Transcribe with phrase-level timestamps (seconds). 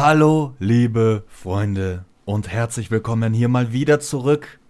[0.00, 4.60] Hallo, liebe Freunde und herzlich willkommen hier mal wieder zurück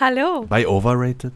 [0.00, 0.46] Hallo.
[0.48, 1.32] bei Overrated.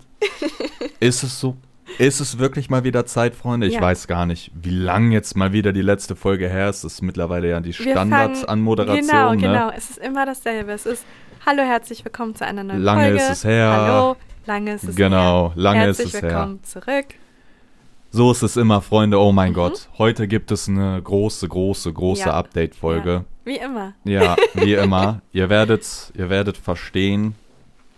[0.98, 1.56] Ist es so?
[1.98, 3.68] Ist es wirklich mal wieder Zeit, Freunde?
[3.68, 3.80] Ich Ja.
[3.80, 6.82] weiß gar nicht, wie lang jetzt mal wieder die letzte Folge her ist.
[6.82, 9.06] Das ist mittlerweile ja die Standards fangen- an Moderation.
[9.06, 9.36] Genau, ne?
[9.36, 9.70] genau.
[9.70, 10.72] Es ist immer dasselbe.
[10.72, 11.04] Es ist
[11.46, 13.16] Hallo, herzlich willkommen zu einer neuen Lange Folge.
[13.18, 13.70] ist es her.
[13.70, 14.16] Hallo,
[14.46, 15.52] lange ist es Genau, her.
[15.54, 16.30] lange ist herzlich es her.
[16.30, 17.06] willkommen zurück.
[18.10, 19.18] So ist es immer, Freunde.
[19.20, 19.36] Oh Mhm.
[19.36, 19.88] mein Gott.
[19.98, 22.32] Heute gibt es eine große, große, große Ja.
[22.34, 23.12] Update-Folge.
[23.12, 23.94] Ja, wie immer.
[24.04, 25.20] Ja, wie immer.
[25.32, 27.34] ihr werdet, ihr werdet verstehen,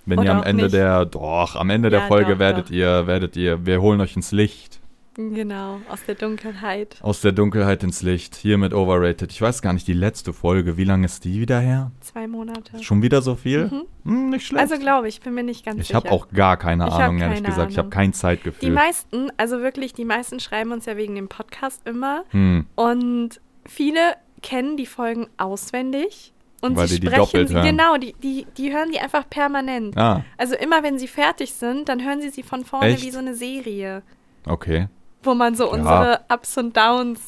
[0.07, 0.75] wenn ihr Oder am auch Ende nicht.
[0.75, 2.73] der, doch, am Ende der Ja, Folge doch, werdet doch.
[2.73, 4.80] ihr, werdet ihr, wir holen euch ins Licht.
[5.15, 6.99] Genau, aus der Dunkelheit.
[7.03, 8.37] Aus der Dunkelheit ins Licht.
[8.37, 9.33] Hier mit Overrated.
[9.33, 11.91] Ich weiß gar nicht, die letzte Folge, wie lange ist die wieder her?
[12.01, 12.83] Zwei Monate.
[12.83, 13.67] Schon wieder so viel?
[13.67, 13.83] Mhm.
[14.05, 14.63] Hm, nicht schlecht.
[14.63, 15.97] Also glaube ich, bin mir nicht ganz ich sicher.
[15.97, 17.73] habe auch gar keine Ich Ahnung, ehrlich keine gesagt.
[17.73, 17.91] Ich habe Ahnung.
[17.91, 18.71] kein Die Zeitgefühl.
[18.71, 22.25] meisten, also wirklich, die meisten schreiben uns ja wegen dem Podcast immer.
[22.31, 22.67] Hm.
[22.77, 24.01] Und viele
[24.43, 26.33] kennen die Folgen auswendig.
[26.63, 29.29] Und Weil sie die die sprechen doppelt sie, genau, die, die, die hören die einfach
[29.29, 29.97] permanent.
[29.97, 33.03] Ah, Also immer wenn sie fertig sind, dann hören sie sie von vorne Echt?
[33.03, 34.03] wie so eine Serie,
[34.47, 34.89] okay.
[35.23, 35.71] Wo man so Ja.
[35.71, 37.21] unsere Ups und Downs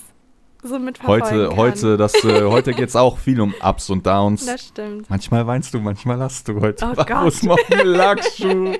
[0.64, 1.56] so mitverfolgen Heute, kann.
[1.56, 4.46] heute, das, äh, heute geht es auch viel um Ups und Downs.
[4.46, 5.10] Das stimmt.
[5.10, 6.84] Manchmal weinst du, manchmal lachst du heute.
[6.86, 8.78] Oh Wo Gott.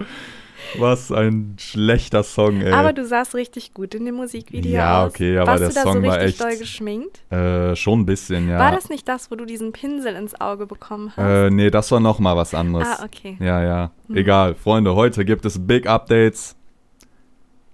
[0.79, 2.73] Was ein schlechter Song, ey.
[2.73, 5.83] Aber du sahst richtig gut in dem Musikvideo Ja, okay, aber Warst der du da
[5.83, 7.33] Song so war richtig echt- doll geschminkt?
[7.33, 8.59] äh, schon ein bisschen, ja.
[8.59, 11.23] War das nicht das, wo du diesen Pinsel ins Auge bekommen hast?
[11.23, 12.87] Äh, nee, das war noch mal was anderes.
[12.89, 13.37] ah, okay.
[13.41, 13.91] Ja, ja.
[14.07, 14.17] Hm.
[14.17, 16.57] Egal, Freunde, heute gibt es Big Updates.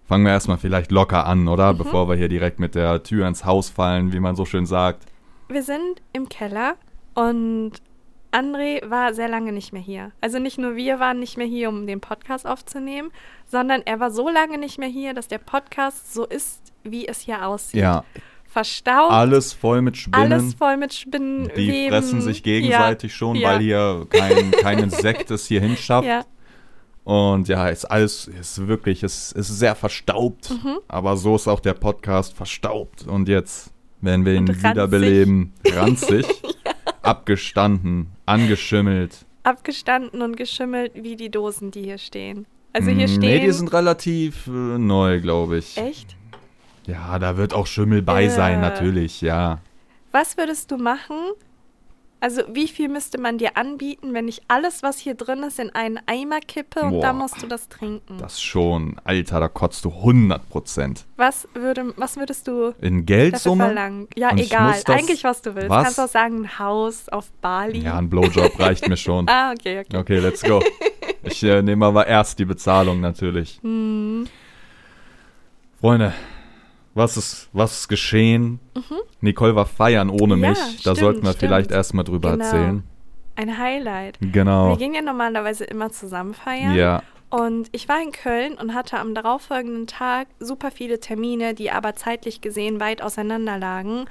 [0.09, 1.75] Fangen wir erstmal vielleicht locker an, oder?
[1.75, 1.79] Mhm.
[1.79, 5.05] Bevor wir hier direkt mit der Tür ins Haus fallen, wie man so schön sagt.
[5.49, 6.77] Wir sind im Keller
[7.15, 7.73] und
[8.33, 10.13] André war sehr lange nicht mehr hier.
[10.23, 13.11] Also nicht nur wir waren nicht mehr hier, um den Podcast aufzunehmen,
[13.47, 17.21] sondern er war so lange nicht mehr hier, dass der Podcast so ist, wie es
[17.21, 17.81] hier aussieht.
[17.81, 18.05] Ja,
[18.49, 20.33] Verstaubt, alles voll mit Spinnen.
[20.33, 21.51] alles voll mit Spinnen.
[21.55, 21.91] Die Weben.
[21.91, 23.51] fressen sich gegenseitig schon, ja.
[23.51, 26.09] weil hier kein, kein Insekt es hier hinschafft.
[26.09, 26.25] Ja,
[27.09, 30.51] Und ja, ist alles, ist wirklich, ist, ist sehr verstaubt.
[30.51, 30.79] Mhm.
[30.89, 33.07] Aber so ist auch der Podcast verstaubt.
[33.07, 33.71] Und jetzt
[34.03, 34.65] werden wir ihn ranzig.
[34.71, 35.55] wiederbeleben.
[35.73, 36.27] Ranzig,
[37.03, 39.25] abgestanden, angeschimmelt.
[39.43, 42.45] abgestanden und geschimmelt wie die Dosen, die hier stehen.
[42.75, 43.21] Also hier Mm, stehen.
[43.21, 45.79] Nee, die sind relativ äh, neu, glaube ich.
[45.79, 46.15] echt?
[46.87, 48.61] Ja, da wird auch Schimmel bei sein, Äh.
[48.61, 49.61] natürlich, ja.
[50.13, 51.17] Was würdest du machen?
[52.21, 55.71] Also, wie viel müsste man dir anbieten, wenn ich alles, was hier drin ist, in
[55.71, 57.01] einen Eimer kippe und Boah.
[57.03, 58.19] dann musst du das trinken?
[58.19, 61.07] Das schon, Alter, da kotzt du 100 Prozent.
[61.17, 63.67] Was, würde, was würdest du In Geldsumme?
[63.67, 64.09] verlangen?
[64.17, 64.81] Ja, Und egal.
[64.85, 65.71] das- Eigentlich, was du willst.
[65.71, 65.85] Was?
[65.85, 67.79] Kannst auch sagen, ein Haus auf Bali.
[67.79, 69.27] Ja, ein Blowjob reicht mir schon.
[69.29, 69.97] ah, okay, okay.
[69.97, 70.61] Okay, let's go.
[71.23, 73.61] Ich äh, nehme aber erst die Bezahlung natürlich.
[73.69, 74.27] Hm,
[75.81, 76.13] Freunde,
[76.95, 78.59] was ist, was ist geschehen?
[79.21, 80.35] Nicole war feiern ohne.
[80.37, 80.59] Ja, mich.
[80.59, 81.39] Da stimmt, sollten wir stimmt.
[81.41, 82.45] vielleicht erstmal drüber Genau.
[82.45, 82.83] erzählen.
[83.37, 84.21] ein Highlight.
[84.21, 84.77] Wir Genau.
[84.77, 86.75] gehen ja normalerweise immer zusammen feiern.
[86.75, 91.71] Ja, Und ich war in Köln und hatte am darauffolgenden Tag super viele Termine, die
[91.71, 94.07] aber zeitlich gesehen weit auseinander lagen.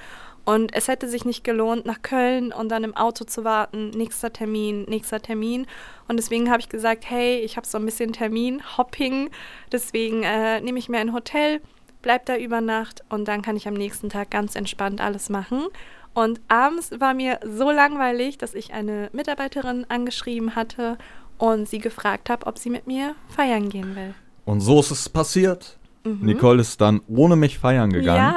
[0.46, 4.32] Und es hätte sich nicht gelohnt, nach Köln und dann im Auto zu warten, nächster
[4.32, 5.66] Termin, nächster Termin.
[6.08, 9.30] Und deswegen habe ich gesagt, hey, ich habe so ein bisschen Termin-Hopping,
[9.72, 11.60] deswegen äh, nehme ich mir ein Hotel,
[12.02, 15.64] bleib da über Nacht und dann kann ich am nächsten Tag ganz entspannt alles machen.
[16.14, 20.98] Und abends war mir so langweilig, dass ich eine Mitarbeiterin angeschrieben hatte
[21.38, 24.14] und sie gefragt habe, ob sie mit mir feiern gehen will.
[24.46, 25.78] und so ist es passiert.
[26.04, 28.32] Nicole ist dann ohne mich feiern gegangen.
[28.32, 28.36] Mhm.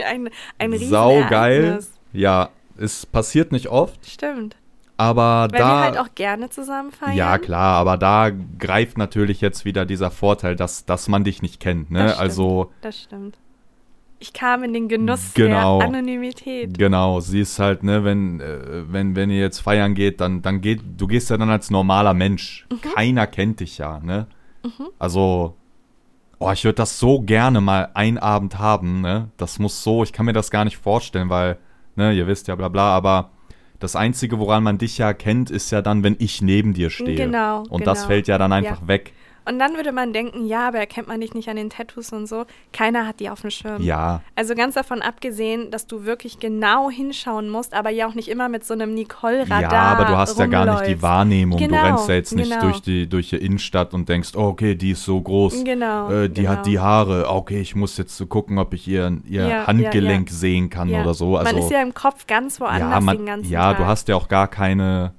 [0.00, 1.84] Ja, ein, ein Sau geil.
[2.14, 4.56] Ja, es passiert nicht oft, Stimmt.
[4.96, 5.68] Aber Weil da.
[5.68, 7.14] wir halt auch gerne zusammen feiern.
[7.16, 11.60] Ja, klar, aber da greift natürlich jetzt wieder dieser Vorteil, dass, dass man dich nicht
[11.60, 11.90] kennt.
[11.90, 11.98] Ne?
[12.04, 12.20] Das stimmt.
[12.22, 13.36] Also, Das stimmt.
[14.18, 15.78] Ich kam in den Genuss Genau.
[15.78, 16.78] der Anonymität.
[16.78, 20.62] genau, sie ist halt, ne, wenn, äh, wenn, wenn ihr jetzt feiern geht, dann, dann
[20.62, 22.66] geht, du gehst ja dann als normaler Mensch.
[22.72, 22.80] Mhm.
[22.94, 24.26] Keiner kennt dich ja, ne?
[24.98, 25.54] Also,
[26.38, 29.28] oh, ich würde das so gerne mal einen Abend haben, ne?
[29.36, 31.58] Das muss so, ich kann mir das gar nicht vorstellen, weil,
[31.94, 33.30] ne, ihr wisst ja, bla bla, aber
[33.78, 37.16] das Einzige, woran man dich ja kennt, ist ja dann, wenn ich neben dir stehe.
[37.16, 38.08] Genau, Und das genau.
[38.08, 38.88] fällt ja dann einfach Ja.
[38.88, 39.12] weg.
[39.48, 42.26] Und dann würde man denken, ja, aber erkennt man dich nicht an den Tattoos und
[42.26, 42.44] so.
[42.72, 43.80] Keiner hat die auf dem Schirm.
[43.82, 48.28] Ja, Also ganz davon abgesehen, dass du wirklich genau hinschauen musst, aber ja auch nicht
[48.28, 51.02] immer mit so einem Nicole-Radar Ja, aber du hast ja gar nicht die rumläufst.
[51.02, 51.58] Wahrnehmung.
[51.58, 52.62] Genau, du rennst ja jetzt nicht genau.
[52.62, 55.64] durch die, durch die Innenstadt und denkst, oh, okay, die ist so groß.
[55.64, 56.50] Genau, Äh, die genau.
[56.50, 57.28] hat die Haare.
[57.30, 60.88] Okay, ich muss jetzt so gucken, ob ich ihr, ihr Ja, Handgelenk ja, sehen kann
[60.88, 61.02] Ja.
[61.02, 61.36] oder so.
[61.36, 63.76] Also, man ist ja im Kopf ganz woanders ja, den man, ganzen ja Tag.
[63.78, 65.12] du hast ja auch gar keine,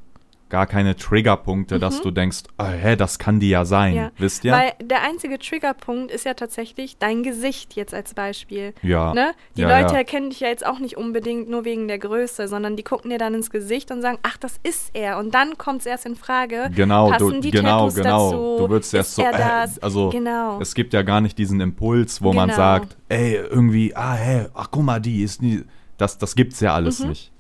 [0.50, 3.98] gar keine Triggerpunkte, dass du denkst, oh, hä, das kann die ja sein, Mhm.
[3.98, 4.12] Ja.
[4.18, 4.54] wisst ihr?
[4.54, 8.74] Weil der einzige Triggerpunkt ist ja tatsächlich dein Gesicht jetzt als Beispiel.
[8.82, 9.14] ja.
[9.14, 9.32] Ne?
[9.56, 10.00] Die ja, Leute ja.
[10.00, 13.18] erkennen dich ja jetzt auch nicht unbedingt nur wegen der Größe, sondern die gucken dir
[13.18, 15.18] dann ins Gesicht und sagen, ach, das ist er.
[15.18, 16.70] Und dann kommt es erst in Frage.
[16.76, 18.32] Genau, passen du, die genau, Tattoos genau.
[18.32, 18.58] dazu?
[18.66, 20.60] Du würdest erst so, er äh, also genau.
[20.62, 22.58] es gibt ja gar nicht diesen Impuls, wo man Genau.
[22.58, 25.64] sagt, ey, irgendwie, ah, hä, ach guck mal, die ist nie,
[25.98, 27.10] das, das gibt's ja alles Mhm.
[27.10, 27.32] nicht.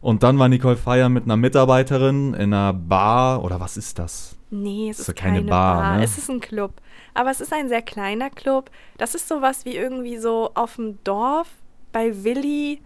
[0.00, 4.36] Und dann war Nicole feiern mit einer Mitarbeiterin in einer Bar, oder was ist das?
[4.50, 5.96] Nee, es Ist ist, keine keine Bar, Bar.
[5.98, 6.04] ne?
[6.04, 6.72] Es ist ein Club.
[7.14, 8.70] Aber es ist ein sehr kleiner Club.
[8.98, 11.48] Das ist sowas wie irgendwie so auf dem Dorf
[11.92, 12.80] bei Willi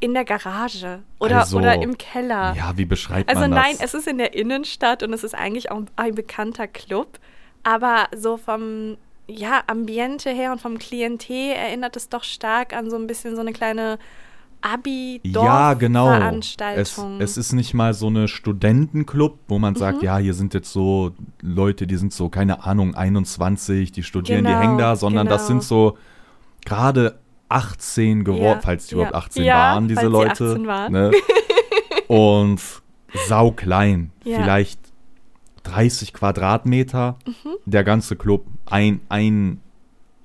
[0.00, 2.54] in der Garage oder, Also, oder im Keller.
[2.56, 3.60] Ja, wie beschreibt Also man das?
[3.64, 7.18] nein, es ist in der Innenstadt und es ist eigentlich auch ein bekannter Club.
[7.64, 8.96] Aber so vom
[9.26, 13.40] ja, Ambiente her und vom Klientel erinnert es doch stark an so ein bisschen so
[13.42, 13.98] eine kleine
[15.24, 16.08] Ja, genau.
[16.76, 19.78] Es, es ist nicht mal so eine Studentenclub, wo man Mhm.
[19.78, 24.44] sagt, ja, hier sind jetzt so Leute, die sind so, keine Ahnung, 21, die studieren,
[24.44, 25.60] die Genau, hängen da, sondern das genau.
[25.60, 25.96] sind so
[26.64, 27.18] gerade
[27.48, 29.02] 18 geworden, Ja, falls die ja.
[29.02, 30.50] überhaupt 18 Ja, waren, diese Leute.
[30.52, 30.92] 18 waren.
[30.92, 31.10] Ne?
[32.08, 32.60] Und
[33.26, 34.38] sauklein, Ja.
[34.42, 34.80] vielleicht
[35.62, 37.32] 30 Quadratmeter, Mhm.
[37.66, 39.60] der ganze Club, ein, ein,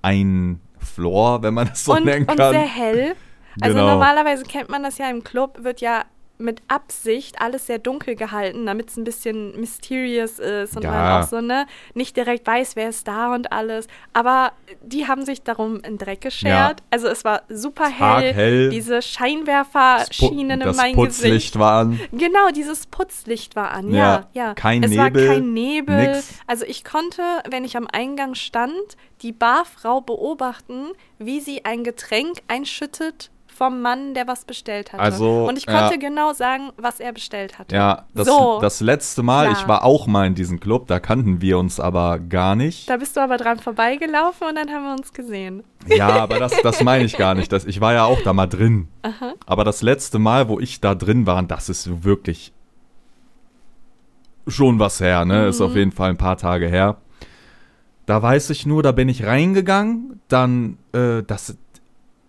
[0.02, 2.52] ein Floor, wenn man das so und, nennen und kann.
[2.54, 3.16] sehr hell.
[3.62, 3.92] Also Genau.
[3.92, 6.04] normalerweise kennt man das ja im Club, wird ja
[6.40, 10.92] mit Absicht alles sehr dunkel gehalten, damit es ein bisschen mysterious ist und Ja.
[10.92, 13.88] man auch so, ne, nicht direkt weiß, wer ist da und alles.
[14.14, 14.52] Aber
[14.82, 16.82] die haben sich darum in Dreck geschert.
[16.90, 18.32] Also es war super hell.
[18.32, 18.70] Taghell.
[18.72, 21.60] Diese Scheinwerfer Das Pu- schienen in mein Putzlicht Gesicht.
[21.60, 22.00] war an.
[22.12, 24.54] Genau, dieses Putzlicht war an, Ja, ja, ja.
[24.56, 26.08] kein es Nebel, war kein Nebel.
[26.14, 26.34] nix.
[26.48, 28.74] Also ich konnte, wenn ich am Eingang stand,
[29.22, 30.88] die Barfrau beobachten,
[31.20, 35.02] wie sie ein Getränk einschüttet vom Mann, der was bestellt hatte.
[35.02, 35.80] Also, Und ich ja.
[35.82, 37.76] konnte genau sagen, was er bestellt hatte.
[37.76, 38.60] Ja, das, So.
[38.62, 39.60] das letzte Mal, Klar.
[39.62, 42.90] ich war auch mal in diesem Club, da kannten wir uns aber gar nicht.
[42.90, 45.64] Da bist du aber dran vorbeigelaufen und dann haben wir uns gesehen.
[45.88, 47.52] Ja, aber das, das meine ich gar nicht.
[47.52, 48.88] Das, ich war ja auch da mal drin.
[49.46, 52.54] Aber das letzte Mal, wo ich da drin war, das ist wirklich
[54.48, 55.48] schon was her, ne?
[55.48, 55.66] Ist Mhm.
[55.66, 56.98] auf jeden Fall ein paar Tage her.
[58.06, 61.58] Da weiß ich nur, da bin ich reingegangen, dann, äh, das,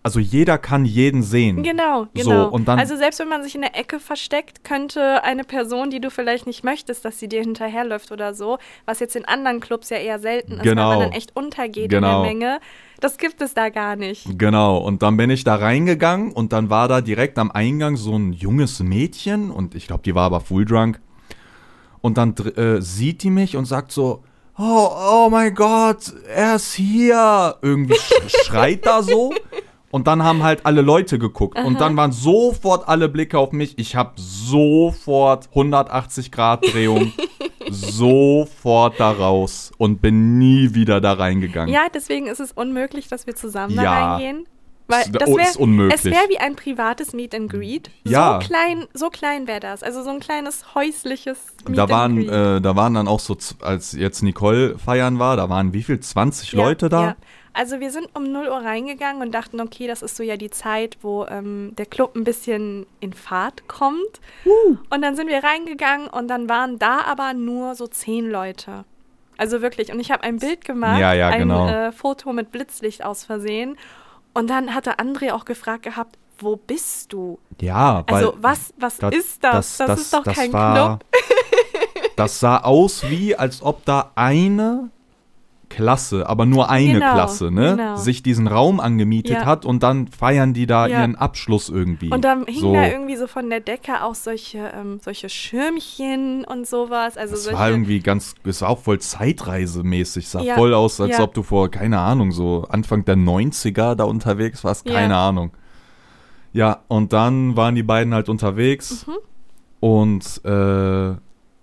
[0.05, 1.63] also jeder kann jeden sehen.
[1.63, 2.47] Genau, So, genau.
[2.49, 5.99] und dann- also selbst wenn man sich in der Ecke versteckt, könnte eine Person, die
[5.99, 9.89] du vielleicht nicht möchtest, dass sie dir hinterherläuft oder so, was jetzt in anderen Clubs
[9.89, 10.89] ja eher selten ist, Genau.
[10.89, 12.23] weil man dann echt untergeht Genau.
[12.23, 12.59] in der Menge.
[13.01, 14.37] Das gibt es da gar nicht.
[14.39, 18.15] Genau, und dann bin ich da reingegangen und dann war da direkt am Eingang so
[18.15, 21.01] ein junges Mädchen und ich glaube, die war aber full drunk.
[22.01, 24.23] Und dann äh, sieht die mich und sagt so,
[24.57, 24.89] oh,
[25.25, 27.55] oh mein Gott, er ist hier.
[27.63, 28.13] Irgendwie sch
[28.45, 29.33] schreit da so.
[29.95, 31.57] Und dann haben halt alle Leute geguckt.
[31.57, 33.79] Und dann waren sofort alle Blicke auf mich.
[33.79, 37.13] Ich habe sofort 180 Grad Drehung.
[37.69, 41.73] sofort da raus und bin nie wieder da reingegangen.
[41.73, 43.83] Ja, deswegen ist es unmöglich, dass wir zusammen Ja.
[43.83, 44.45] da reingehen.
[44.87, 45.95] Weil das wär, ist unmöglich.
[45.97, 47.89] Es wäre wie ein privates Meet and Greet.
[48.03, 48.39] Ja.
[48.41, 49.81] So klein, so klein wäre das.
[49.81, 51.37] Also so ein kleines häusliches
[51.67, 52.29] Meet da and waren, Greet.
[52.29, 56.01] äh, da waren dann auch so, als jetzt Nicole feiern war, da waren wie viel?
[56.01, 57.01] 20 Leute da?
[57.01, 57.15] Ja.
[57.55, 60.49] Also wir sind um 0 Uhr reingegangen und dachten, okay, das ist so ja die
[60.49, 64.19] Zeit, wo ähm, der Club ein bisschen in Fahrt kommt.
[64.89, 68.83] Und dann sind wir reingegangen und dann waren da aber nur so zehn Leute.
[69.37, 69.91] Also wirklich.
[69.93, 71.67] Und ich habe ein Bild gemacht, Ja, ja, ein genau.
[71.67, 73.77] äh, Foto mit Blitzlicht aus Versehen.
[74.33, 77.39] Und dann hatte André auch gefragt gehabt, wo bist du?
[77.61, 79.77] Ja, weil Also was, was das- ist das?
[79.77, 81.05] Das, ist doch das kein war, Club.
[82.17, 84.89] Das sah aus wie, als ob da eine
[85.75, 87.95] Klasse, aber nur eine Genau, Klasse, ne, genau.
[87.97, 89.45] sich diesen Raum angemietet Ja.
[89.45, 91.01] hat und dann feiern die da Ja.
[91.01, 92.09] ihren Abschluss irgendwie.
[92.11, 92.73] Und dann hingen so.
[92.73, 97.17] da irgendwie so von der Decke auch solche, ähm, solche Schirmchen und sowas.
[97.17, 101.19] Also Das war irgendwie ganz, es war auch voll zeitreisemäßig, sah Ja, voll aus, als
[101.19, 105.51] ob du vor, keine Ahnung, so Anfang der 90er da unterwegs warst, keine Ahnung.
[106.53, 109.13] Ja, und dann waren die beiden halt unterwegs Mhm.
[109.81, 111.15] und äh,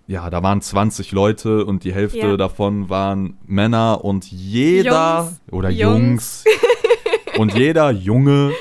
[0.07, 2.37] ja, da waren 20 Leute und die Hälfte Ja.
[2.37, 5.41] davon waren Männer und jeder Jungs.
[5.51, 6.57] oder Jungs, Jungs.
[7.37, 8.51] und jeder Junge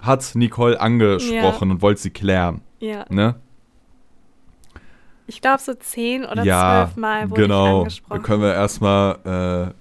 [0.00, 3.04] hat Nicole angesprochen und wollte sie klären, ja.
[3.08, 3.36] ne?
[5.26, 7.64] Ich glaube so zehn oder ja, zwölf Mal wurde ich genau.
[7.66, 8.22] Da angesprochen.
[8.22, 9.74] können wir erstmal,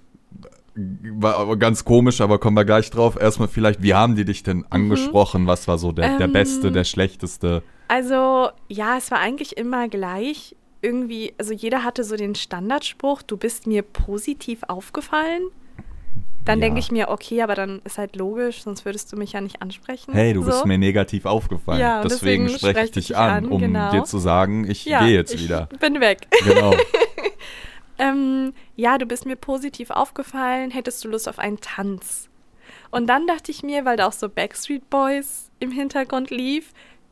[0.75, 0.81] äh,
[1.19, 3.19] war aber ganz komisch, aber kommen wir gleich drauf.
[3.19, 5.47] Erstmal vielleicht, wie haben die dich denn angesprochen?
[5.47, 6.23] Was war so der, der Mhm.
[6.23, 7.63] Ähm, beste, der schlechteste?
[7.87, 10.55] Also ja, es war eigentlich immer gleich.
[10.81, 15.43] Irgendwie, also jeder hatte so den Standardspruch, du bist mir positiv aufgefallen.
[16.45, 16.65] dann Ja.
[16.65, 19.61] denke ich mir, okay, aber dann ist halt logisch, sonst würdest du mich ja nicht
[19.61, 20.13] ansprechen.
[20.13, 20.47] Hey, du so.
[20.47, 21.79] bist mir negativ aufgefallen.
[21.79, 23.91] Ja, deswegen, deswegen spreche ich dich ich an, an, um genau.
[23.91, 25.67] dir zu sagen, ich ja, gehe jetzt ich wieder.
[25.79, 26.27] bin weg.
[26.45, 26.73] Genau.
[27.99, 30.71] Ähm, ja, du bist mir positiv aufgefallen.
[30.71, 32.29] Hättest du Lust auf einen Tanz?
[32.91, 36.71] Und dann dachte ich mir, weil da auch so Backstreet Boys im Hintergrund lief,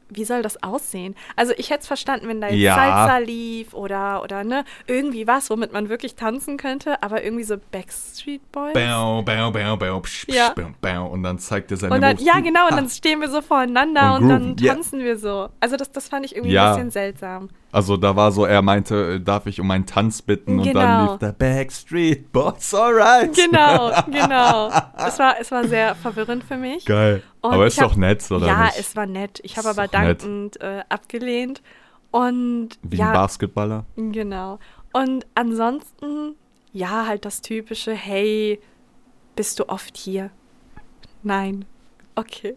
[0.09, 1.15] wie soll das aussehen?
[1.35, 2.75] Also ich hätte es verstanden, wenn da jetzt Ja.
[2.75, 7.55] Salsa lief oder, oder ne, irgendwie was, womit man wirklich tanzen könnte, aber irgendwie so
[7.71, 8.73] Backstreet Boys.
[8.73, 10.53] Bau, bau, bau, bau, psch, Ja.
[10.55, 11.07] bau, bau.
[11.07, 14.15] Und dann zeigt er seine Und dann, ja, genau, und dann stehen wir so voreinander
[14.15, 15.49] Und und, dann tanzen wir so.
[15.59, 16.69] Also das, das fand ich irgendwie Ja.
[16.71, 17.49] ein bisschen seltsam.
[17.77, 20.57] Also da war so, er meinte, äh, darf ich um einen Tanz bitten?
[20.59, 21.11] Und dann Genau.
[21.11, 23.35] lief der Backstreet Boys, alright.
[23.35, 24.69] Genau, genau.
[24.97, 26.85] Es war, es war sehr verwirrend für mich.
[26.85, 27.21] Geil.
[27.41, 28.79] Und aber ist doch hab- nett, oder ja, nicht?
[28.79, 29.39] es war nett.
[29.43, 31.61] Ich habe aber doch dankend äh, abgelehnt.
[32.09, 33.85] Und Wie ja, ein Basketballer.
[33.95, 34.57] genau.
[34.93, 36.33] Und ansonsten,
[36.73, 38.59] ja, halt das typische, hey,
[39.35, 40.31] bist du oft hier?
[41.21, 41.65] Nein.
[42.15, 42.55] Okay.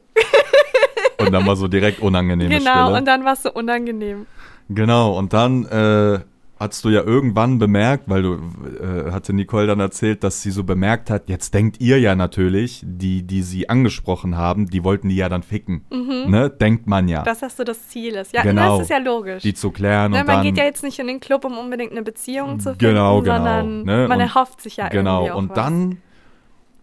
[1.19, 2.97] Und dann war so direkt unangenehme genau, Stille.
[2.99, 4.27] und dann war es so unangenehm.
[4.73, 6.21] Genau, und dann äh,
[6.59, 10.63] hast du ja irgendwann bemerkt, weil du, äh, hatte Nicole dann erzählt, dass sie so
[10.63, 15.17] bemerkt hat, jetzt denkt ihr ja natürlich, die, die sie angesprochen haben, die wollten die
[15.17, 15.83] ja dann ficken.
[15.91, 16.51] Ne?
[16.51, 17.23] Denkt man ja.
[17.23, 18.33] Dass das so das Ziel ist.
[18.35, 18.77] Ja, Genau.
[18.79, 19.43] das ist ja logisch.
[19.43, 20.45] die zu klären ne, und man dann.
[20.47, 23.35] geht ja jetzt nicht in den Club, um unbedingt eine Beziehung zu finden, Genau, genau,
[23.37, 25.55] sondern ne, man und- erhofft sich ja genau, irgendwie auch und was.
[25.57, 25.97] dann.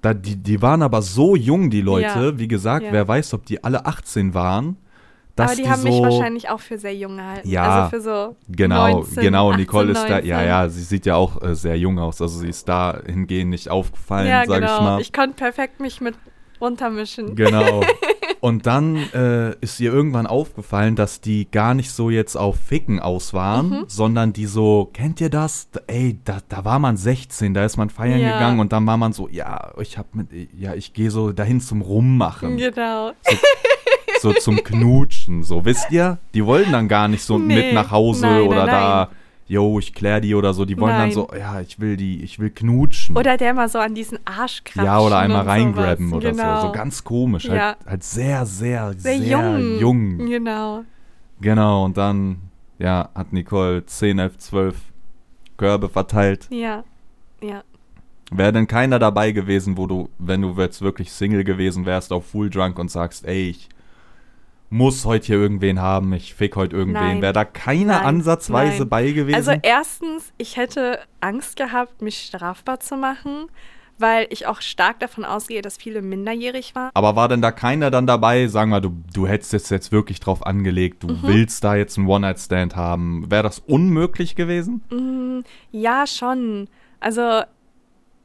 [0.01, 2.05] Da, die, die waren aber so jung, die Leute.
[2.33, 2.39] Ja.
[2.39, 2.91] Wie gesagt, Ja.
[2.91, 4.77] wer weiß, ob die alle 18 waren.
[5.37, 7.47] Dass Aber die, haben so, mich wahrscheinlich auch für sehr jung gehalten.
[7.47, 9.47] Ja, also für so Genau, 19, genau.
[9.51, 10.25] 18, Nicole ist da, 19.
[10.29, 12.21] ja, ja, sie sieht ja auch äh, sehr jung aus.
[12.21, 14.75] Also sie ist da hingehend nicht aufgefallen, Ja, sag genau.
[14.75, 15.01] ich mal.
[15.01, 16.15] Ich konnte perfekt mich mit
[16.59, 17.35] runtermischen.
[17.35, 17.81] Genau.
[18.39, 22.99] Und dann äh, ist ihr irgendwann aufgefallen, dass die gar nicht so jetzt auf Ficken
[22.99, 23.83] aus waren, Mhm.
[23.87, 25.69] sondern die so, kennt ihr das?
[25.87, 28.33] Ey, da, da war man 16, da ist man feiern Ja.
[28.33, 31.61] gegangen und dann war man so, ja, ich hab mit, ja, ich gehe so dahin
[31.61, 33.11] zum Rummachen, Genau.
[33.23, 33.37] so
[34.39, 36.17] zum Knutschen, so, wisst ihr?
[36.33, 39.09] Die wollen dann gar nicht so Nee, mit nach Hause nein, oder nein, da,
[39.47, 41.11] yo, ich klär die oder so, die wollen dann Nein.
[41.11, 43.15] so, ja, ich will die, ich will knutschen.
[43.15, 46.61] Oder der mal so an diesen Arsch krapschen Ja, oder einmal reingrabben oder genau.
[46.61, 46.67] so.
[46.67, 47.45] So ganz komisch.
[47.45, 47.53] Ja.
[47.53, 49.79] Halt, halt sehr, sehr, sehr, sehr, jung.
[49.79, 50.17] jung.
[50.27, 50.83] Genau.
[51.39, 52.37] Genau, und dann,
[52.79, 54.75] ja, hat Nicole 10, 11, 12
[55.55, 56.47] Körbe verteilt.
[56.49, 56.83] Ja.
[57.41, 57.63] Ja.
[58.31, 62.25] Wäre denn keiner dabei gewesen, wo du, wenn du jetzt wirklich Single gewesen wärst, auf
[62.25, 63.69] Full Drunk und sagst, ey, ich
[64.69, 67.21] muss heute hier irgendwen haben, ich fick heute irgendwen.
[67.21, 68.89] Wäre da keiner Nein, ansatzweise nein.
[68.89, 69.35] bei gewesen?
[69.35, 73.47] Also erstens, ich hätte Angst gehabt, mich strafbar zu machen,
[73.99, 76.91] weil ich auch stark davon ausgehe, dass viele minderjährig waren.
[76.93, 78.47] Aber war denn da keiner dann dabei?
[78.47, 81.07] Sagen wir, du, du hättest es jetzt wirklich drauf angelegt, Mhm.
[81.07, 83.31] du willst da jetzt einen One-Night-Stand haben.
[83.31, 84.81] Wäre das unmöglich gewesen?
[84.91, 86.67] Mm, Ja, schon.
[86.99, 87.41] Also,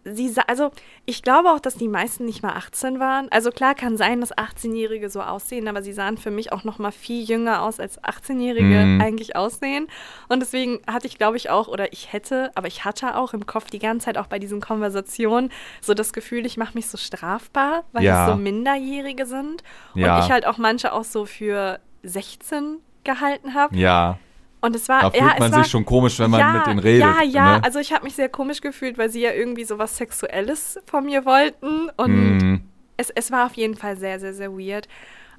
[0.04, 0.70] sie, also
[1.04, 3.28] ich glaube auch, dass die meisten nicht mal 18 waren.
[3.30, 6.78] Also klar kann sein, dass 18-Jährige so aussehen, aber sie sahen für mich auch noch
[6.78, 9.00] mal viel jünger aus, als 18-Jährige Mhm.
[9.00, 9.86] eigentlich aussehen.
[10.28, 13.46] Und deswegen hatte ich, glaube ich, auch, oder ich hätte, aber ich hatte auch im
[13.46, 16.98] Kopf die ganze Zeit auch bei diesen Konversationen so das Gefühl, ich mache mich so
[16.98, 18.26] strafbar, weil Ja.
[18.26, 19.62] es so Minderjährige sind.
[19.94, 20.16] Ja.
[20.18, 23.76] Und ich halt auch manche auch so für 16 gehalten habe.
[23.76, 24.18] Ja.
[24.62, 26.52] Und es war, Da fühlt ja, man es war, sich schon komisch, wenn man ja,
[26.52, 27.00] mit denen redet.
[27.00, 27.64] Ja, ja, ne?
[27.64, 31.04] also ich habe mich sehr komisch gefühlt, weil sie ja irgendwie so was Sexuelles von
[31.04, 31.90] mir wollten.
[31.96, 32.60] Und Mm,
[32.96, 34.86] es, es war auf jeden Fall sehr, sehr, sehr weird.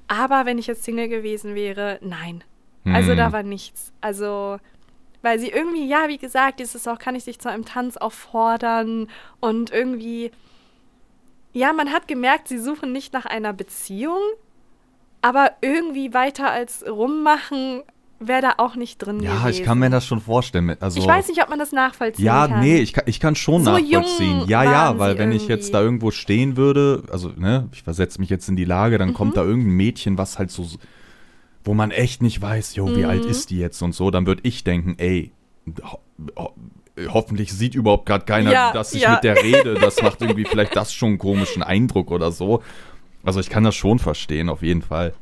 [0.08, 2.44] Aber wenn ich jetzt Single gewesen wäre, nein.
[2.84, 3.16] Also hm.
[3.16, 3.92] da war nichts.
[4.02, 4.58] Also,
[5.22, 9.08] weil sie irgendwie, ja, wie gesagt, dieses auch, kann ich dich zu einem Tanz auffordern
[9.40, 10.32] und irgendwie,
[11.54, 14.20] ja, man hat gemerkt, sie suchen nicht nach einer Beziehung,
[15.22, 17.82] aber irgendwie weiter als rummachen
[18.28, 19.48] wäre da auch nicht drin Ja, gewesen.
[19.60, 20.76] ich kann mir das schon vorstellen.
[20.80, 22.60] Also, Ich weiß nicht, ob man das nachvollziehen Ja, kann.
[22.60, 24.40] nee, ich kann, ich kann schon So nachvollziehen.
[24.40, 25.52] jung Ja, ja, weil wenn ich irgendwie.
[25.52, 29.10] jetzt da irgendwo stehen würde, also, ne, ich versetze mich jetzt in die Lage, dann
[29.10, 29.14] Mhm.
[29.14, 30.66] kommt da irgendein Mädchen, was halt so,
[31.64, 33.08] wo man echt nicht weiß, jo, wie Mhm.
[33.10, 35.32] alt ist die jetzt und so, dann würde ich denken, ey,
[35.82, 35.98] ho
[36.38, 36.52] ho
[37.08, 39.12] hoffentlich sieht überhaupt gerade keiner, Ja, dass ich ja.
[39.12, 39.74] mit der rede.
[39.74, 42.62] Das macht irgendwie vielleicht das schon einen komischen Eindruck oder so.
[43.24, 45.12] Also ich kann das schon verstehen, auf jeden Fall.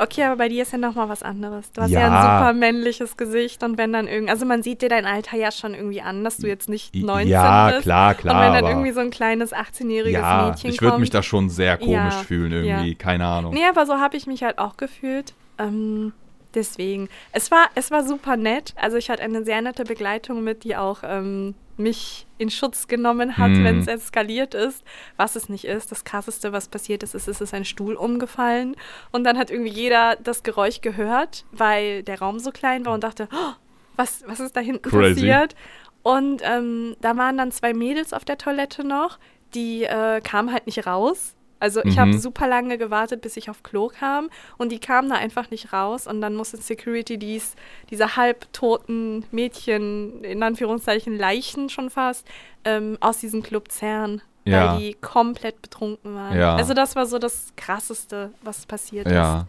[0.00, 1.72] Okay, aber bei dir ist ja noch mal was anderes.
[1.72, 2.00] Du hast Ja.
[2.00, 5.36] ja, ein super männliches Gesicht und wenn dann irgendwie, also man sieht dir dein Alter
[5.36, 7.82] ja schon irgendwie an, dass du jetzt nicht I- 19 ja, bist.
[7.82, 11.10] klar, klar, Und wenn dann irgendwie so ein kleines 18-jähriges Ja, Mädchen ich würde mich
[11.10, 12.94] da schon sehr komisch Ja, fühlen irgendwie, ja.
[12.96, 13.52] keine Ahnung.
[13.54, 15.34] Nee, aber so habe ich mich halt auch gefühlt.
[15.58, 16.12] Ähm,
[16.58, 17.08] deswegen.
[17.32, 18.74] Es war, es war super nett.
[18.76, 23.38] Also ich hatte eine sehr nette Begleitung mit, die auch ähm, mich in Schutz genommen
[23.38, 23.64] hat, Hm.
[23.64, 24.82] wenn es eskaliert ist.
[25.16, 25.90] Was es nicht ist.
[25.92, 28.76] Das krasseste, was passiert ist, ist, es ist ein Stuhl umgefallen.
[29.12, 33.04] Und dann hat irgendwie jeder das Geräusch gehört, weil der Raum so klein war und
[33.04, 33.52] dachte, oh,
[33.96, 35.14] was, was ist da hinten Crazy.
[35.14, 35.54] passiert?
[36.02, 39.18] Und ähm, da waren dann zwei Mädels auf der Toilette noch,
[39.54, 41.34] die äh, kam halt nicht raus.
[41.60, 42.18] Also ich habe Mhm.
[42.18, 46.06] super lange gewartet, bis ich auf Klo kam und die kam da einfach nicht raus
[46.06, 47.54] und dann musste Security dies,
[47.90, 52.26] diese halbtoten Mädchen, in Anführungszeichen Leichen schon fast,
[52.64, 54.72] ähm, aus diesem Club zerren, Ja.
[54.72, 56.38] weil die komplett betrunken waren.
[56.38, 56.54] Ja.
[56.56, 59.12] Also das war so das Krasseste, was passiert ist.
[59.12, 59.46] Ja.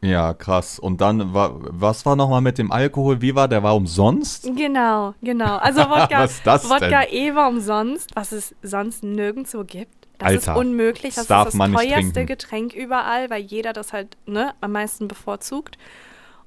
[0.00, 0.78] Ja, krass.
[0.78, 3.22] Und dann, war, was war nochmal mit dem Alkohol?
[3.22, 3.62] Wie war der?
[3.62, 4.44] War umsonst?
[4.54, 5.56] Genau, genau.
[5.56, 7.04] Also Wodka, Was ist das Wodka?
[7.10, 10.03] E war umsonst, was es sonst nirgendwo gibt.
[10.24, 11.14] Das Alter, ist unmöglich.
[11.14, 12.24] das Das, ist das teuerste.
[12.24, 15.78] Getränk überall, weil jeder das halt ne, am meisten bevorzugt.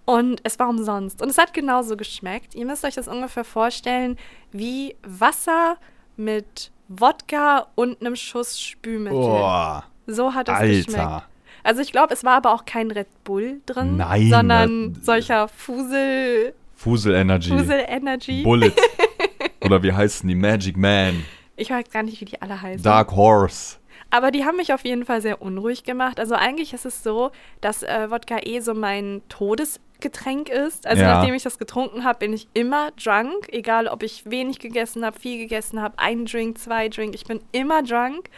[0.05, 1.21] Und es war umsonst.
[1.21, 2.55] Und es hat genauso geschmeckt.
[2.55, 4.17] Ihr müsst euch das ungefähr vorstellen
[4.51, 5.77] wie Wasser
[6.15, 9.17] mit Wodka und einem Schuss Spülmittel.
[9.19, 10.97] Boah, So hat es geschmeckt.
[10.99, 11.23] Alter.
[11.63, 15.47] Also ich glaube, es war aber auch kein Red Bull drin, Nein, sondern das- solcher
[15.49, 17.49] Fusel, Fusel Energy.
[17.49, 18.43] Fusel Energy.
[18.43, 18.71] Bullet.
[19.61, 20.35] Oder wie heißen die?
[20.35, 21.25] Magic Man.
[21.57, 22.83] Ich weiß gar nicht, wie die alle heißen.
[22.83, 23.77] Dark Horse.
[24.09, 26.19] Aber die haben mich auf jeden Fall sehr unruhig gemacht.
[26.19, 30.87] Also eigentlich ist es so, dass äh, Wodka eh so mein Todesgetränk ist.
[30.87, 31.15] Also Ja.
[31.15, 33.49] nachdem ich das getrunken habe, bin ich immer drunk.
[33.51, 37.15] Egal, ob ich wenig gegessen habe, viel gegessen habe, ein Drink, zwei Drink.
[37.15, 38.29] Ich bin immer drunk.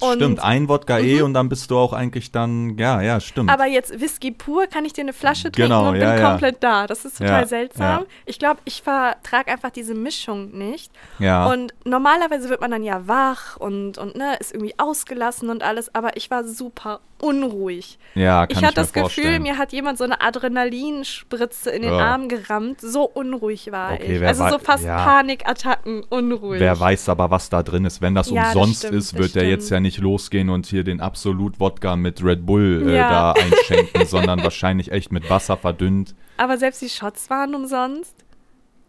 [0.00, 3.50] Und- stimmt, ein Wodka eh und dann bist du auch eigentlich dann, ja, ja, stimmt.
[3.50, 6.30] Aber jetzt Whisky pur kann ich dir eine Flasche trinken Genau, und ja, bin ja.
[6.30, 6.86] komplett da.
[6.88, 8.04] Das ist total Ja, seltsam.
[8.26, 10.90] Ich glaube, ich vertrage einfach diese Mischung nicht.
[11.20, 11.46] ja.
[11.46, 15.94] Und normalerweise wird man dann ja wach und, und ne, ist irgendwie ausgelassen und alles,
[15.94, 17.98] aber ich war super unruhig.
[18.14, 19.42] ja, kann ich ich, hatte das Gefühl, vorstellen.
[19.42, 21.98] mir hat jemand so eine Adrenalinspritze in den Ja.
[22.12, 22.80] Arm gerammt.
[22.80, 24.26] So unruhig war Okay, ich.
[24.26, 25.04] Also so fast ja.
[25.04, 26.60] Panikattacken unruhig.
[26.60, 28.00] Wer weiß aber, was da drin ist.
[28.02, 30.66] Wenn das Ja, das umsonst stimmt, ist, das wird der jetzt ja nicht losgehen und
[30.66, 35.56] hier den absolut Wodka mit Red Bull äh, da einschenken, sondern wahrscheinlich echt mit Wasser
[35.56, 36.14] verdünnt.
[36.36, 38.16] Aber selbst die Shots waren umsonst.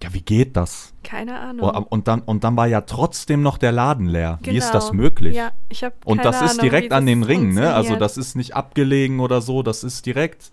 [0.04, 0.94] Ja, wie geht das?
[1.04, 1.72] Keine Ahnung.
[1.74, 4.38] Oh, und, dann, und dann war ja trotzdem noch der Laden leer.
[4.44, 5.04] Wie ist das Genau.
[5.04, 5.34] möglich?
[5.36, 7.74] Ja, ich habe Und das ist direkt an den Ring, ne?
[7.74, 10.52] Also das ist nicht abgelegen oder so, das ist direkt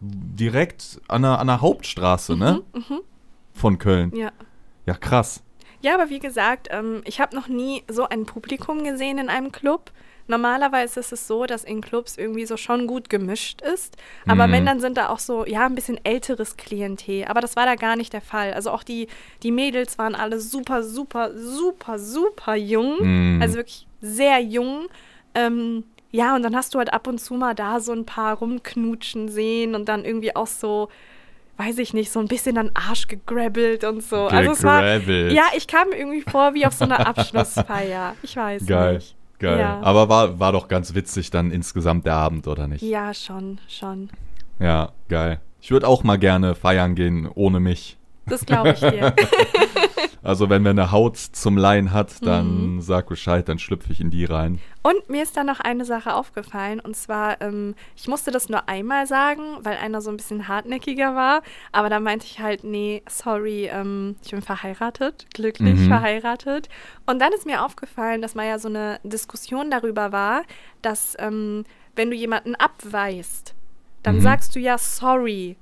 [0.00, 2.62] direkt an der, an der Hauptstraße, ne?
[3.54, 4.10] Von Köln.
[4.10, 4.32] Mhm, Ja.
[4.84, 5.42] Ja, krass.
[5.80, 9.52] Ja, aber wie gesagt, ähm, ich habe noch nie so ein Publikum gesehen in einem
[9.52, 9.92] Club.
[10.32, 13.96] Normalerweise ist es so, dass in Clubs irgendwie so schon gut gemischt ist.
[14.26, 14.52] Aber Mhm.
[14.52, 17.26] wenn, dann sind da auch so, ja, ein bisschen älteres Klientel.
[17.26, 18.52] Aber das war da gar nicht der Fall.
[18.54, 19.06] Also auch die,
[19.44, 22.96] die Mädels waren alle super, super, super, super jung.
[23.36, 23.42] Mhm.
[23.42, 24.88] Also wirklich sehr jung.
[25.34, 28.36] Ähm, ja, und dann hast du halt ab und zu mal da so ein paar
[28.38, 30.88] rumknutschen sehen und dann irgendwie auch so,
[31.56, 34.16] weiß ich nicht, so ein bisschen an Arsch gegrabbelt und so.
[34.26, 38.16] Also es war, ja, ich kam mir irgendwie vor wie auf so einer Abschlussfeier.
[38.22, 39.14] Ich weiß Geil, nicht.
[39.42, 39.58] Geil.
[39.58, 39.80] Ja.
[39.82, 42.82] Aber war, war doch ganz witzig dann insgesamt der Abend, oder nicht?
[42.82, 44.08] Ja, schon, schon.
[44.58, 45.40] Ja, geil.
[45.60, 47.98] Ich würde auch mal gerne feiern gehen ohne mich.
[48.26, 49.14] Das glaube ich dir.
[50.24, 52.26] Also wenn wer eine Haut zum Leihen hat, Mhm.
[52.26, 54.60] dann sag Bescheid, dann schlüpfe ich in die rein.
[54.82, 56.78] Und mir ist da noch eine Sache aufgefallen.
[56.78, 61.16] Und zwar, ähm, ich musste das nur einmal sagen, weil einer so ein bisschen hartnäckiger
[61.16, 61.42] war.
[61.72, 65.88] Aber da meinte ich halt, nee, sorry, ähm, ich bin verheiratet, glücklich Mhm.
[65.88, 66.68] verheiratet.
[67.04, 70.42] Und dann ist mir aufgefallen, dass mal ja so eine Diskussion darüber war,
[70.82, 71.64] dass ähm,
[71.96, 73.54] wenn du jemanden abweist,
[74.04, 74.20] dann Mhm.
[74.20, 75.56] sagst du ja sorry.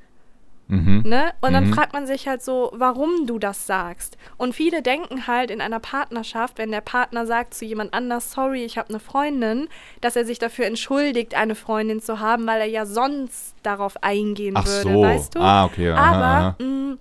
[0.71, 1.03] Mhm.
[1.05, 1.33] Ne?
[1.41, 1.75] Und dann Mhm.
[1.75, 4.17] fragt man sich halt so, warum du das sagst.
[4.37, 8.65] Und viele denken halt in einer Partnerschaft, wenn der Partner sagt zu jemand anders, sorry,
[8.65, 9.69] ich habe eine Freundin,
[10.01, 14.55] dass er sich dafür entschuldigt, eine Freundin zu haben, weil er ja sonst darauf eingehen
[14.57, 15.03] Ach würde, so.
[15.03, 15.41] weißt du?
[15.41, 15.91] Ah, okay.
[15.91, 16.57] aha, Aber aha.
[16.65, 16.97] mh,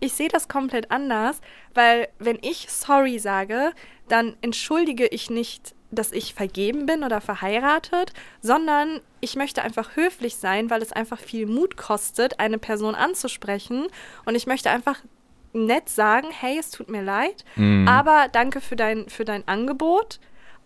[0.00, 1.40] ich sehe das komplett anders,
[1.74, 3.72] weil wenn ich sorry sage,
[4.08, 10.36] dann entschuldige ich nicht, dass ich vergeben bin oder verheiratet, sondern ich möchte einfach höflich
[10.36, 13.86] sein, weil es einfach viel Mut kostet, eine Person anzusprechen.
[14.24, 14.98] Und ich möchte einfach
[15.52, 17.88] nett sagen, hey, es tut mir leid, Mhm.
[17.88, 20.18] aber danke für dein, für dein Angebot.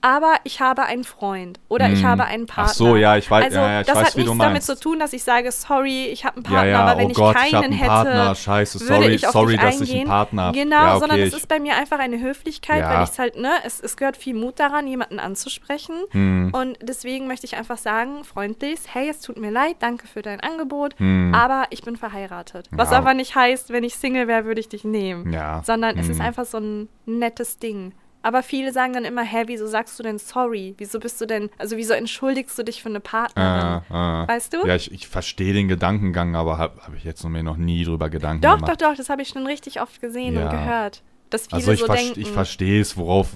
[0.02, 2.06] Aber ich habe einen Freund oder ich Mhm.
[2.06, 2.72] habe einen Ach Partner.
[2.74, 4.98] so, ja, ich weiß- Also, ja, ja, ich das weiß, hat nichts damit zu tun,
[4.98, 7.36] dass ich sage, sorry, ich habe einen Ja, Partner, ja, aber wenn oh ich Gott,
[7.36, 9.80] ich keinen hab einen hätte, Partner, scheiße, würde sorry, ich auf sorry, dich dass ich
[9.82, 9.98] eingehen.
[10.00, 10.54] einen Partner hab.
[10.54, 12.94] Genau, Ja, okay, sondern es ich- ist bei mir einfach eine Höflichkeit, Ja.
[12.94, 15.96] weil ich es halt, ne, es, es gehört viel Mut daran, jemanden anzusprechen.
[16.12, 16.50] Hm.
[16.54, 20.40] Und deswegen möchte ich einfach sagen, freundlich, hey, es tut mir leid, danke für dein
[20.40, 21.34] Angebot, Hm.
[21.34, 22.68] aber ich bin verheiratet.
[22.70, 22.98] Was Ja.
[22.98, 25.30] aber nicht heißt, wenn ich Single wäre, würde ich dich nehmen.
[25.32, 25.62] Ja.
[25.62, 26.12] Sondern es Hm.
[26.12, 27.92] ist einfach so ein nettes Ding.
[28.22, 30.74] Aber viele sagen dann immer, hä, wieso sagst du denn sorry?
[30.76, 33.80] Wieso bist du denn, also wieso entschuldigst du dich für eine Partnerin?
[33.90, 34.28] Äh, äh.
[34.28, 34.66] Weißt du?
[34.66, 37.82] Ja, ich, ich verstehe den Gedankengang, aber habe hab ich jetzt noch mir noch nie
[37.84, 38.72] drüber Gedanken Doch, gemacht.
[38.82, 40.44] doch, doch, das habe ich schon richtig oft gesehen Ja.
[40.44, 41.02] und gehört.
[41.30, 42.20] Dass viele Also ich, so ver denken.
[42.20, 43.30] ich verstehe es, worauf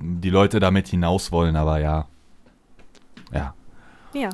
[0.00, 2.06] die Leute damit hinaus wollen, aber ja.
[3.32, 3.54] Ja.
[4.14, 4.30] Ja,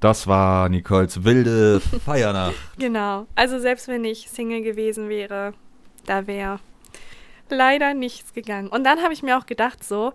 [0.00, 2.54] Das war Nicoles wilde Feiernacht.
[2.78, 3.26] genau.
[3.34, 5.52] Also selbst wenn ich Single gewesen wäre,
[6.06, 6.60] da wäre
[7.50, 8.68] leider nichts gegangen.
[8.68, 10.12] Und dann habe ich mir auch gedacht, so,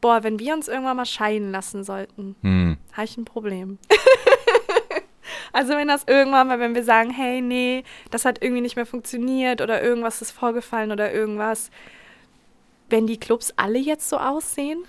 [0.00, 2.76] boah, wenn wir uns irgendwann mal scheiden lassen sollten, Hm.
[2.92, 3.78] habe ich ein Problem.
[5.52, 8.86] also wenn das irgendwann mal, wenn wir sagen, hey, nee, das hat irgendwie nicht mehr
[8.86, 11.70] funktioniert oder irgendwas ist vorgefallen oder irgendwas,
[12.90, 14.84] wenn die Clubs alle jetzt so aussehen?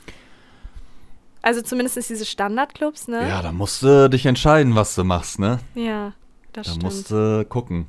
[1.42, 3.28] Also zumindest diese Standardclubs, ne?
[3.28, 5.60] Ja, da musst du dich entscheiden, was du machst, ne?
[5.74, 6.14] Ja,
[6.54, 6.84] das Da stimmt.
[6.84, 7.88] musst du gucken.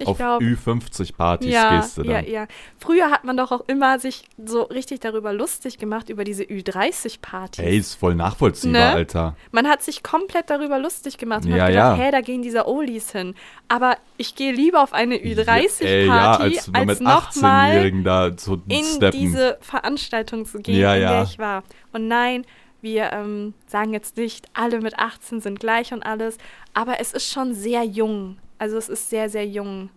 [0.00, 2.30] Ich Auf glaube, Ü50-Partys ja, gehst du ja, dann.
[2.30, 2.46] ja.
[2.78, 7.64] Früher hat man doch auch immer sich so richtig darüber lustig gemacht, über diese Ü30-Partys.
[7.64, 8.92] Ey, ist voll nachvollziehbar, Ne?
[8.94, 9.36] Alter.
[9.52, 12.04] Man hat sich komplett darüber lustig gemacht und Ja, hat gedacht, ja.
[12.04, 13.34] hä, da gehen diese Olis hin.
[13.68, 18.36] Aber ich gehe lieber auf eine Ü30-Party, Ey, ja, als, als mit nochmal 18-Jährigen da
[18.36, 19.18] zu in steppen.
[19.20, 21.12] diese Veranstaltung zu gehen, Ja, in ja.
[21.12, 21.62] der ich war.
[21.92, 22.44] Und nein,
[22.80, 26.38] wir ähm, sagen jetzt nicht, alle mit 18 sind gleich und alles,
[26.74, 28.38] aber es ist schon sehr jung.
[28.58, 29.90] Also es ist sehr, sehr jung.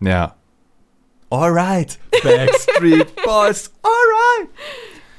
[0.00, 0.36] Ja.
[1.30, 4.48] Alright, Backstreet Boys, alright.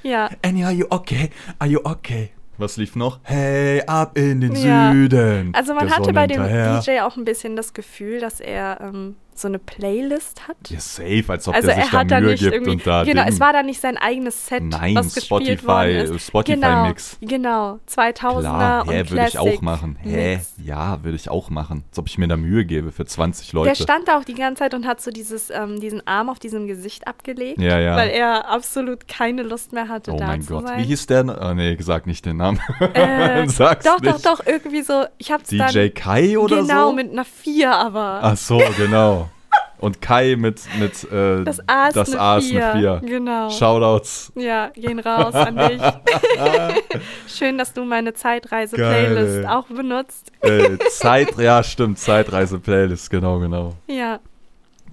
[0.03, 1.29] Ja, Annie, are you okay?
[1.59, 2.31] Are you okay?
[2.57, 3.19] Was lief noch?
[3.23, 4.91] Hey, ab in den Ja.
[4.91, 5.51] Süden.
[5.53, 6.79] also man Der hatte Sonne bei dem hinterher.
[6.79, 10.57] DJ auch ein bisschen das Gefühl, dass er ähm, so eine Playlist hat.
[10.69, 13.03] Ja, safe, als ob also der sich er hat da Mühe nicht gibt und da
[13.03, 13.33] genau, Ding.
[13.33, 16.27] es war da nicht sein eigenes Set, Nein, was gespielt Spotify- worden ist.
[16.27, 17.17] Spotify-Mix.
[17.21, 19.97] Genau, genau, 2000er Klar, und hä, würde ich auch machen.
[20.01, 20.35] Hä?
[20.35, 20.53] Mix.
[20.63, 21.83] Ja, würde ich auch machen.
[21.89, 23.69] Als ob ich mir da Mühe gebe für 20 Leute.
[23.69, 26.39] Der stand da auch die ganze Zeit und hat so dieses, ähm, diesen Arm auf
[26.39, 27.95] diesem Gesicht abgelegt, Ja, ja.
[27.95, 30.67] weil er absolut keine Lust mehr hatte, oh da mein zu Gott.
[30.67, 30.79] sein.
[30.79, 31.17] Wie hieß der?
[31.41, 32.59] Oh, nee, gesagt nicht den Namen.
[32.93, 34.25] Äh, Sag's doch, nicht.
[34.25, 35.05] doch, doch, irgendwie so.
[35.17, 36.95] Ich hab's DJ dann Kai oder genau so?
[36.95, 39.26] mit einer 4, aber Ach so, genau.
[39.79, 42.71] Und Kai mit, mit äh, das A ist das eine A ist 4.
[42.73, 43.09] eine 4.
[43.09, 43.49] Genau.
[43.51, 44.31] Shoutouts.
[44.35, 45.81] Ja, gehen raus an dich.
[47.27, 50.31] Schön, dass du meine Zeitreise-Playlist auch benutzt.
[50.41, 53.73] Äh, Zeit, ja, stimmt, Zeitreise-Playlist, genau, genau.
[53.87, 54.19] Ja.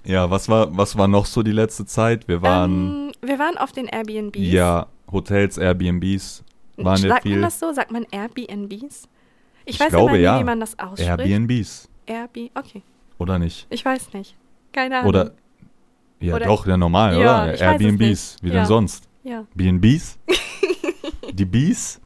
[0.05, 2.29] Ja, was war, was war noch so die letzte Zeit?
[2.29, 4.39] Wir waren, ähm, wir waren auf den Airbnbs.
[4.39, 6.45] ja, Hotels, Airbnbs,
[6.77, 7.33] waren wir Sagt viel.
[7.33, 7.73] man das so?
[7.73, 9.09] Sagt man Airbnbs?
[9.65, 10.39] Ich, Ich weiß glaube, aber nie, ja.
[10.41, 11.09] wie man das ausspricht.
[11.09, 12.51] Airbnbs, Airbnb.
[12.55, 12.83] Okay.
[13.19, 13.67] oder nicht?
[13.71, 14.37] Ich weiß nicht.
[14.75, 15.09] Keine Ahnung.
[15.09, 15.31] Oder,
[16.21, 17.61] ja Oder- doch, ja normal, Ja, oder?
[17.61, 18.55] Airbnbs, wie Ja.
[18.55, 19.09] denn sonst?
[19.23, 19.47] Ja.
[19.55, 20.19] BNBs?
[21.33, 22.01] die Bees?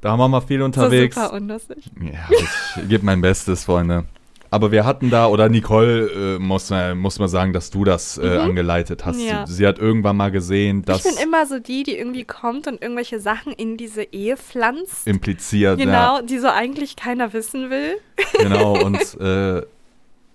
[0.00, 1.14] Da haben wir mal viel unterwegs.
[1.14, 1.84] super unlustig.
[2.00, 2.20] Ja,
[2.78, 4.04] ich gebe mein Bestes, Freunde.
[4.52, 8.18] Aber wir hatten da, oder Nicole, äh, muss, man- muss man sagen, dass du das
[8.18, 8.40] äh, Mhm.
[8.40, 9.20] angeleitet hast.
[9.20, 9.46] Ja.
[9.46, 12.66] Sie, sie hat irgendwann mal gesehen, dass ich bin immer so die, die irgendwie kommt
[12.66, 15.06] und irgendwelche Sachen in diese Ehe pflanzt.
[15.06, 17.98] impliziert, Genau, die so eigentlich keiner wissen will.
[18.38, 18.72] ja, genau.
[18.84, 19.62] Und äh,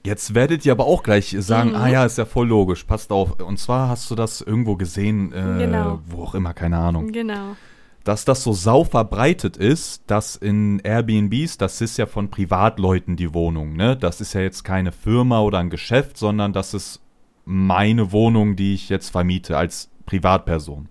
[0.05, 1.75] jetzt werdet ihr aber auch gleich sagen, Mhm.
[1.75, 3.39] ah ja, ist ja voll logisch, passt auf.
[3.41, 5.99] Und zwar hast du das irgendwo gesehen, äh, Genau.
[6.07, 7.11] wo auch immer, keine Ahnung.
[7.11, 7.55] Genau.
[8.03, 13.33] dass das so sau verbreitet ist, dass in Airbnbs, das ist ja von Privatleuten die
[13.33, 13.97] Wohnung, ne?
[13.97, 17.01] Das ist ja jetzt keine Firma oder ein Geschäft, sondern das ist
[17.45, 20.87] meine Wohnung, die ich jetzt vermiete als Privatperson.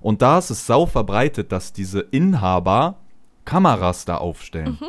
[0.00, 2.94] Und da ist es sau verbreitet, dass diese Inhaber
[3.44, 4.78] Kameras da aufstellen.
[4.80, 4.86] Mhm.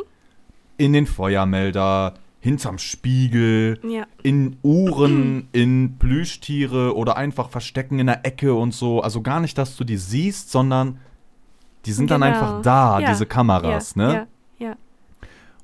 [0.76, 4.04] In den Feuermelder, hinterm Spiegel, Ja.
[4.22, 9.00] in Uhren, in Plüschtiere oder einfach verstecken in der Ecke und so.
[9.02, 10.98] Also gar nicht, dass du die siehst, sondern
[11.84, 12.32] die sind dann Genau.
[12.32, 13.10] einfach da, Ja.
[13.10, 14.26] diese Kameras, ja, ne?
[14.58, 14.76] Ja.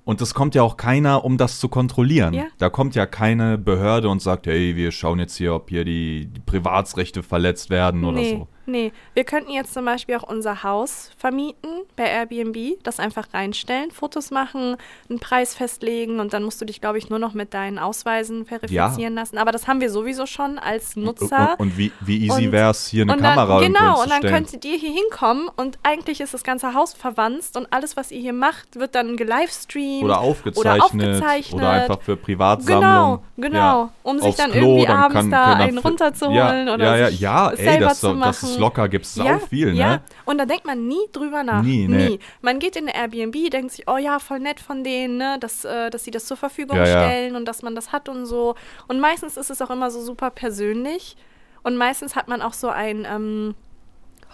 [0.04, 2.36] Und es kommt ja auch keiner, um das zu kontrollieren.
[2.58, 6.26] Da kommt ja keine Behörde und sagt, hey, wir schauen jetzt hier, ob hier die,
[6.26, 8.48] die Privatsrechte verletzt werden oder nee, so.
[8.66, 8.92] Nee.
[9.14, 14.30] Wir könnten jetzt zum Beispiel auch unser Haus vermieten bei Airbnb, das einfach reinstellen, Fotos
[14.30, 14.76] machen,
[15.08, 18.46] einen Preis festlegen und dann musst du dich, glaube ich, nur noch mit deinen Ausweisen
[18.46, 19.38] verifizieren lassen.
[19.38, 21.54] Aber das haben wir sowieso schon als Nutzer.
[21.58, 24.02] Und, und wie, wie easy Und- wäre es, hier eine und dann, Kamera irgendwo Genau,
[24.02, 24.46] und dann hinzustellen?
[24.50, 28.20] könnt ihr hier hinkommen und eigentlich ist das ganze Haus verwanzt und alles, was ihr
[28.20, 30.04] hier macht, wird dann gelivestreamt.
[30.04, 31.54] Oder aufgezeichnet, aufgezeichnet.
[31.54, 32.80] oder einfach für Privatsammlung.
[32.80, 33.58] Genau, genau.
[33.84, 33.90] Ja.
[34.02, 37.08] Um sich dann Klo, irgendwie dann abends kann- da einen runterzuholen ja, oder ja, ja,
[37.08, 38.26] ja, ey, selber das, zu machen.
[38.48, 39.88] das locker, gibt's sau ja, viel, ja.
[39.88, 40.02] ne?
[40.24, 41.62] Und da denkt man nie drüber nach.
[41.62, 42.18] Nie, nee.
[42.42, 45.64] Man geht in eine Airbnb, denkt sich, oh ja, voll nett von denen, ne, dass,
[45.64, 47.04] äh, dass sie das zur Verfügung Ja, ja.
[47.04, 48.54] stellen und dass man das hat und so.
[48.88, 51.16] Und meistens ist es auch immer so super persönlich.
[51.62, 53.54] Und meistens hat man auch so ein ähm,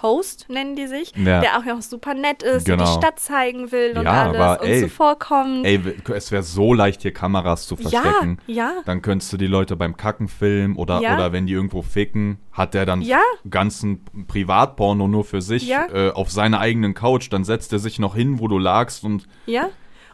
[0.02, 1.40] Host, nennen die sich, Ja.
[1.40, 2.90] der auch noch super nett ist, der Genau.
[2.90, 5.64] die Stadt zeigen will und Ja, alles aber und ey, zuvorkommt.
[5.66, 5.80] Ey,
[6.14, 8.38] es wäre so leicht, hier Kameras zu verstecken.
[8.46, 8.72] ja, ja.
[8.86, 11.14] Dann könntest du die Leute beim Kacken filmen oder, Ja.
[11.14, 13.20] oder wenn die irgendwo ficken, hat der dann Ja.
[13.48, 17.28] ganzen Privatporno nur für sich äh, auf seiner eigenen Couch.
[17.30, 19.68] Dann setzt er sich noch hin, wo du lagst und Ja.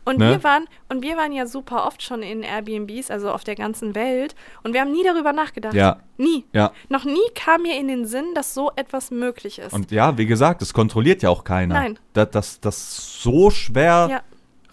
[0.07, 0.31] Und Ne?
[0.31, 3.97] wir waren und wir waren ja super oft schon in Airbnbs, also auf der ganzen
[3.97, 5.75] Welt, und wir haben nie darüber nachgedacht.
[5.75, 5.99] Ja.
[6.17, 6.47] Nie.
[6.53, 6.73] ja.
[6.89, 9.73] Noch nie kam mir in den Sinn, dass so etwas möglich ist.
[9.73, 11.75] Und ja, wie gesagt, das kontrolliert ja auch keiner.
[11.75, 11.99] Nein.
[12.13, 14.21] Das, das, das so schwer ja,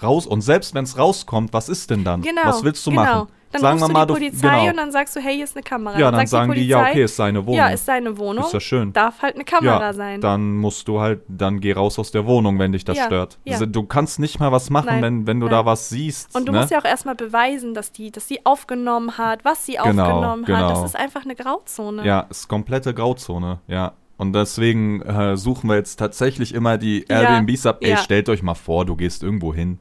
[0.01, 0.27] raus.
[0.27, 2.21] Und selbst wenn es rauskommt, was ist denn dann?
[2.21, 2.41] genau.
[2.45, 3.03] Was willst du genau.
[3.03, 3.27] machen?
[3.53, 4.69] Dann sagen rufst wir mal, du du, die Polizei genau.
[4.71, 5.97] und dann sagst du, hey, hier ist eine Kamera.
[5.97, 7.57] ja, dann sagt sagen die, ja, Polizei, okay, ist seine Wohnung.
[7.57, 8.43] Ja, ist deine Wohnung.
[8.45, 8.93] Ist ja schön.
[8.93, 10.21] Darf halt eine Kamera ja, sein.
[10.21, 13.39] dann musst du halt, dann geh raus aus der Wohnung, wenn dich das Ja, stört.
[13.45, 13.53] ja.
[13.53, 15.51] Also, Du kannst nicht mal was machen, Nein, wenn, wenn du nein.
[15.55, 16.35] da was siehst.
[16.35, 16.59] Und du ne?
[16.59, 20.47] musst ja auch erstmal beweisen, dass die, dass sie aufgenommen hat, was sie Genau, aufgenommen
[20.47, 20.61] hat.
[20.63, 20.85] Das genau.
[20.85, 22.05] ist einfach eine Grauzone.
[22.05, 23.93] Ja, ist komplette Grauzone, ja.
[24.17, 27.79] Und deswegen äh, suchen wir jetzt tatsächlich immer die Ja, Airbnbs ab.
[27.81, 27.97] Ey, ja.
[27.97, 29.79] stellt euch mal vor, du gehst irgendwo hin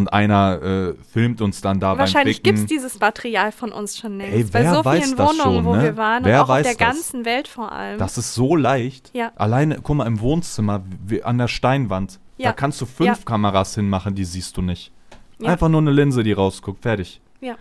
[0.00, 4.18] und einer äh, filmt uns dann da Wahrscheinlich gibt es dieses Material von uns schon
[4.18, 4.34] längst.
[4.34, 5.82] Ey, Bei wer so weiß vielen das Wohnungen, schon, wo ne?
[5.84, 6.86] wir waren Wer und auch auf weiß der das?
[6.88, 7.98] ganzen Welt vor allem.
[7.98, 9.10] Das ist so leicht.
[9.12, 9.30] Ja.
[9.36, 12.52] Alleine, guck mal, im Wohnzimmer, wie, an der Steinwand, da Ja.
[12.52, 13.24] kannst du fünf Ja.
[13.24, 14.90] Kameras hinmachen, die siehst du nicht.
[15.38, 15.50] Ja.
[15.50, 17.20] Einfach nur eine Linse, die rausguckt, fertig.
[17.40, 17.54] ja.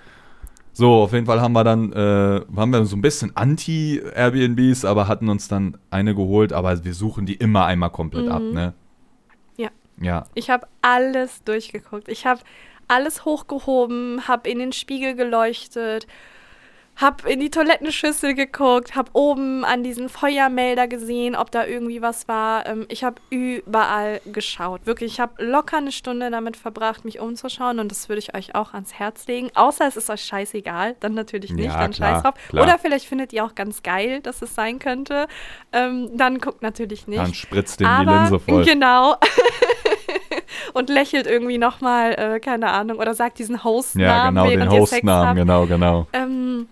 [0.72, 5.08] So, auf jeden Fall haben wir dann, äh, haben wir so ein bisschen Anti-Airbnbs, aber
[5.10, 8.74] hatten uns dann eine geholt, aber wir suchen die immer einmal komplett ab, ne?
[10.02, 10.26] Ja.
[10.34, 12.08] Ich habe alles durchgeguckt.
[12.08, 12.42] Ich habe
[12.88, 16.08] alles hochgehoben, habe in den Spiegel geleuchtet,
[16.96, 22.28] habe in die Toilettenschüssel geguckt, habe oben an diesen Feuermelder gesehen, ob da irgendwie was
[22.28, 22.66] war.
[22.68, 24.86] Ähm, ich habe überall geschaut.
[24.86, 28.54] Wirklich, ich habe locker eine Stunde damit verbracht, mich umzuschauen und das würde ich euch
[28.56, 29.50] auch ans Herz legen.
[29.54, 32.34] Außer es ist euch scheißegal, dann natürlich nicht, Ja, dann klar, scheiß drauf.
[32.50, 32.64] klar.
[32.66, 35.28] Oder vielleicht findet ihr auch ganz geil, dass es sein könnte.
[35.72, 37.20] Ähm, dann guckt natürlich nicht.
[37.22, 38.66] Dann spritzt dem die Linse voll.
[38.70, 39.16] Genau.
[40.74, 45.36] und lächelt irgendwie nochmal, äh, keine Ahnung, oder sagt diesen Hostnamen, Ja, genau, den Hostnamen,
[45.36, 46.08] genau, genau.
[46.14, 46.68] Ähm,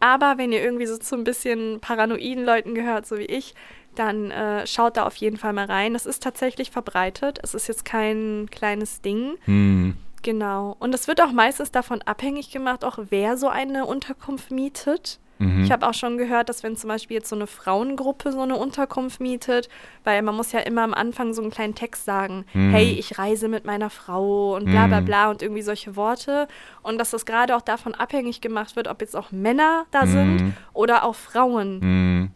[0.00, 3.54] aber wenn ihr irgendwie so zu ein bisschen paranoiden Leuten gehört, so wie ich,
[3.94, 5.92] dann äh, schaut da auf jeden Fall mal rein.
[5.92, 7.40] Das ist tatsächlich verbreitet.
[7.42, 9.36] Es ist jetzt kein kleines Ding.
[9.44, 9.96] Hm.
[10.22, 10.76] Genau.
[10.78, 15.18] Und es wird auch meistens davon abhängig gemacht, auch wer so eine Unterkunft mietet.
[15.38, 15.62] Mhm.
[15.62, 18.56] Ich habe auch schon gehört, dass wenn zum Beispiel jetzt so eine Frauengruppe so eine
[18.56, 19.68] Unterkunft mietet,
[20.04, 22.70] weil man muss ja immer am Anfang so einen kleinen Text sagen, Mhm.
[22.70, 25.04] hey, ich reise mit meiner Frau und bla bla Mhm.
[25.04, 26.48] bla und irgendwie solche Worte.
[26.82, 30.10] Und dass das gerade auch davon abhängig gemacht wird, ob jetzt auch Männer da Mhm.
[30.10, 31.80] sind oder auch Frauen.
[31.80, 32.30] Hm.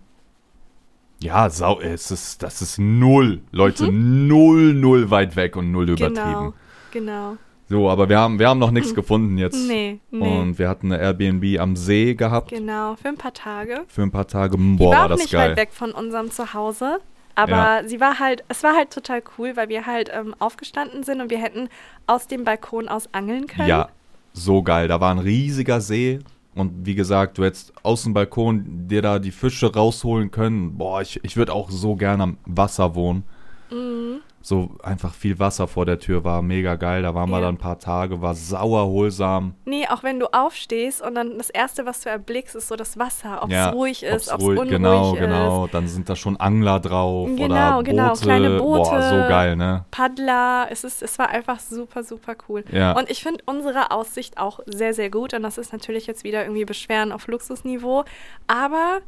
[1.20, 6.14] Ja, sau, es ist, das ist null, Leute, null, null weit weg und null übertrieben.
[6.14, 6.54] Genau,
[6.90, 7.36] genau.
[7.68, 9.66] So, aber wir haben, wir haben noch nichts gefunden jetzt.
[9.66, 10.40] Nee, nee.
[10.40, 13.84] Und wir hatten eine Airbnb am See gehabt Genau, für ein paar Tage.
[13.88, 14.56] für ein paar Tage.
[14.58, 15.50] Die Boah, war war auch das nicht geil.
[15.50, 16.98] weit weg von unserem Zuhause.
[17.34, 17.82] Aber Ja.
[17.88, 21.30] sie war halt, es war halt total cool, weil wir halt ähm, aufgestanden sind und
[21.30, 21.68] wir hätten
[22.06, 23.68] aus dem Balkon aus angeln können.
[23.68, 23.88] Ja,
[24.34, 24.86] so geil.
[24.88, 26.18] Da war ein riesiger See.
[26.54, 30.76] Und wie gesagt, du hättest aus dem Balkon dir da die Fische rausholen können.
[30.76, 33.24] Boah, ich, ich würde auch so gerne am Wasser wohnen.
[33.72, 34.20] Mhm.
[34.44, 37.02] So einfach viel Wasser vor der Tür war mega geil.
[37.02, 37.44] Da waren wir Ja.
[37.46, 39.54] dann ein paar Tage, war sauer holsam.
[39.66, 42.98] Nee, auch wenn du aufstehst und dann das Erste, was du erblickst, ist so das
[42.98, 45.20] Wasser, ob es ja, ruhig ist, ob es ruhig, unruhig Genau, ist.
[45.20, 45.66] genau.
[45.68, 47.90] Dann sind da schon Angler drauf Genau, oder Boote.
[47.90, 49.02] genau, kleine Boah, Boote.
[49.02, 49.84] so geil, ne?
[49.92, 52.64] Paddler, es, ist, es war einfach super, super cool.
[52.72, 52.92] Ja.
[52.98, 55.34] Und ich finde unsere Aussicht auch sehr, sehr gut.
[55.34, 58.04] Und das ist natürlich jetzt wieder irgendwie Beschweren auf Luxusniveau.
[58.48, 58.98] Aber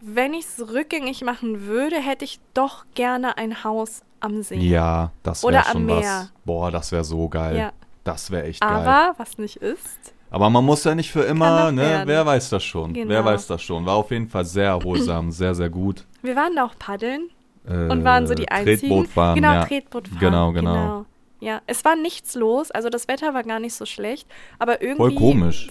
[0.00, 4.56] wenn ich es rückgängig machen würde, hätte ich doch gerne ein Haus am See.
[4.56, 5.96] Ja, das Oder wäre am schon Meer.
[5.98, 6.32] was.
[6.44, 7.56] Boah, das wäre so geil.
[7.56, 7.72] Ja.
[8.04, 8.70] Das wäre echt geil.
[8.70, 11.82] Aber was nicht ist, Aber man muss ja nicht für immer, ne?
[11.82, 12.08] werden.
[12.08, 12.92] Wer weiß das schon?
[12.92, 13.08] Genau.
[13.08, 13.84] Wer weiß das schon?
[13.86, 16.04] War auf jeden Fall sehr erholsam, sehr, sehr gut.
[16.22, 17.30] wir waren da auch paddeln
[17.68, 18.78] Äh, und waren so die einzigen.
[18.80, 19.64] Tretbootfahren, genau, ja.
[19.64, 20.20] Tretbootfahren.
[20.20, 21.04] Genau, genau.
[21.46, 24.26] Ja, es war nichts los, also das Wetter war gar nicht so schlecht,
[24.58, 25.14] aber irgendwie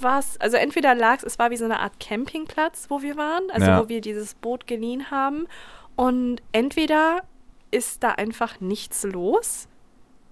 [0.02, 3.18] war es, also entweder lag es, es war wie so eine Art Campingplatz, wo wir
[3.18, 3.84] waren, also Ja.
[3.84, 5.48] wo wir dieses Boot geliehen haben
[5.98, 7.24] und entweder
[7.72, 9.68] ist da einfach nichts los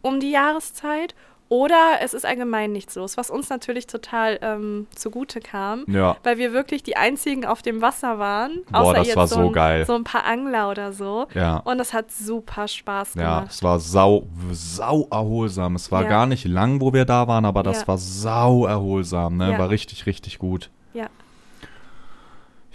[0.01, 1.13] um die Jahreszeit
[1.49, 6.17] oder es ist allgemein nichts los, was uns natürlich total ähm, zugute kam, Ja.
[6.23, 9.39] weil wir wirklich die einzigen auf dem Wasser waren, Boah, außer das jetzt war so,
[9.39, 9.85] ein, geil.
[9.85, 11.27] so ein paar Angler oder so.
[11.35, 11.57] Ja.
[11.57, 13.51] Und das hat super Spaß Ja, gemacht.
[13.53, 15.75] es war sau, sau erholsam.
[15.75, 16.09] Es war Ja.
[16.09, 17.87] gar nicht lang, wo wir da waren, aber das Ja.
[17.89, 19.51] war sau erholsam, ne?
[19.51, 19.59] Ja.
[19.59, 20.69] War richtig, richtig gut.
[20.93, 21.07] Ja.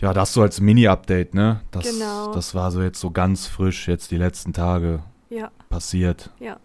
[0.00, 1.60] Ja, das so als Mini-Update, ne?
[1.72, 2.32] Das, Genau.
[2.32, 6.30] das war so jetzt so ganz frisch, jetzt die letzten Tage Ja, passiert.
[6.38, 6.56] ja.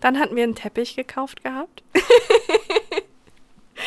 [0.00, 1.82] Dann hatten wir einen Teppich gekauft gehabt.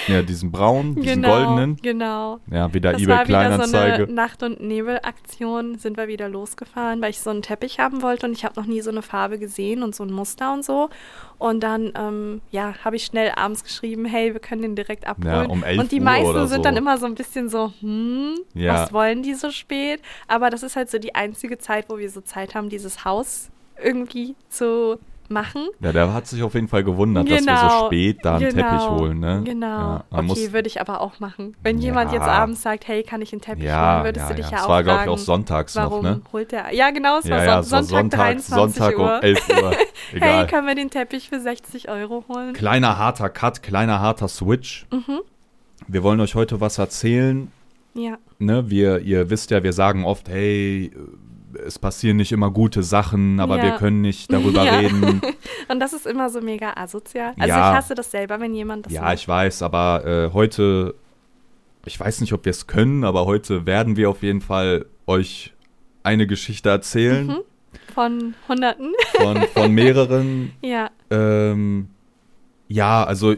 [0.07, 1.75] Ja, diesen braunen, diesen genau, goldenen.
[1.75, 2.39] genau.
[2.49, 4.03] Ja, wieder Das eBay war wieder so Kleinanzeige.
[4.05, 5.77] eine Nacht- und Nebelaktion.
[5.79, 8.65] Sind wir wieder losgefahren, weil ich so einen Teppich haben wollte und ich habe noch
[8.67, 10.89] nie so eine Farbe gesehen und so ein Muster und so.
[11.37, 15.47] Und dann, ähm, ja, habe ich schnell abends geschrieben, hey, wir können den direkt abholen.
[15.51, 16.63] um 11 und die Uhr meisten sind so.
[16.63, 18.75] dann immer so ein bisschen so, hm, Ja.
[18.75, 20.01] was wollen die so spät?
[20.27, 23.49] Aber das ist halt so die einzige Zeit, wo wir so Zeit haben, dieses Haus
[23.83, 24.99] irgendwie zu
[25.31, 25.67] machen.
[25.79, 28.49] Ja, der hat sich auf jeden Fall gewundert, dass wir so Genau, spät da einen
[28.49, 29.41] genau, Teppich holen, ne?
[29.43, 29.67] Genau.
[29.67, 31.55] Ja, okay, würde ich aber auch machen.
[31.63, 32.19] Wenn jemand Ja.
[32.19, 34.57] jetzt abends sagt, hey, kann ich einen Teppich ja, holen, würdest du dich ja.
[34.57, 36.21] Es auch war, glaube ich, fragen, auch sonntags warum noch, ne?
[36.31, 36.73] holt der?
[36.73, 39.23] Ja, genau, es war Ja, Son so Sonntag, Sonntag, 23 Sonntag um Uhr.
[39.23, 39.71] 11 Uhr.
[40.19, 42.53] Hey, können wir den Teppich für 60 Euro holen?
[42.53, 44.85] Kleiner harter Cut, kleiner harter Switch.
[44.91, 45.19] Mhm.
[45.87, 47.51] wir wollen euch heute was erzählen.
[47.93, 48.17] Ja.
[48.39, 50.91] Ne, wir, ihr wisst ja, wir sagen oft, hey,
[51.65, 53.63] es passieren nicht immer gute Sachen, aber Ja.
[53.63, 54.77] wir können nicht darüber Ja.
[54.79, 55.21] reden.
[55.69, 57.33] Und das ist immer so mega asozial.
[57.37, 57.71] Also Ja.
[57.71, 59.13] ich hasse das selber, wenn jemand das Ja, macht.
[59.15, 60.95] ich weiß, aber äh, heute,
[61.85, 65.53] ich weiß nicht, ob wir es können, aber heute werden wir auf jeden Fall euch
[66.03, 67.37] eine Geschichte erzählen Mhm.
[67.93, 68.93] Von Hunderten.
[69.15, 70.51] von, von mehreren.
[70.61, 70.89] ja.
[71.09, 71.87] Ähm,
[72.67, 73.35] ja, also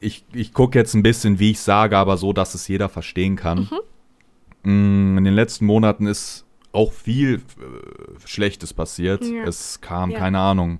[0.00, 3.36] ich, ich gucke jetzt ein bisschen, wie ich sage, aber so, dass es jeder verstehen
[3.36, 3.68] kann.
[4.62, 9.24] Mm, In den letzten Monaten ist auch viel äh, Schlechtes passiert.
[9.24, 9.44] Ja.
[9.44, 10.18] Es kam, Ja.
[10.18, 10.78] keine Ahnung.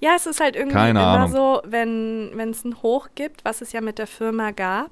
[0.00, 1.30] Ja, es ist halt irgendwie Keine immer Ahnung.
[1.32, 4.90] so, wenn es ein Hoch gibt, was es ja mit der Firma gab,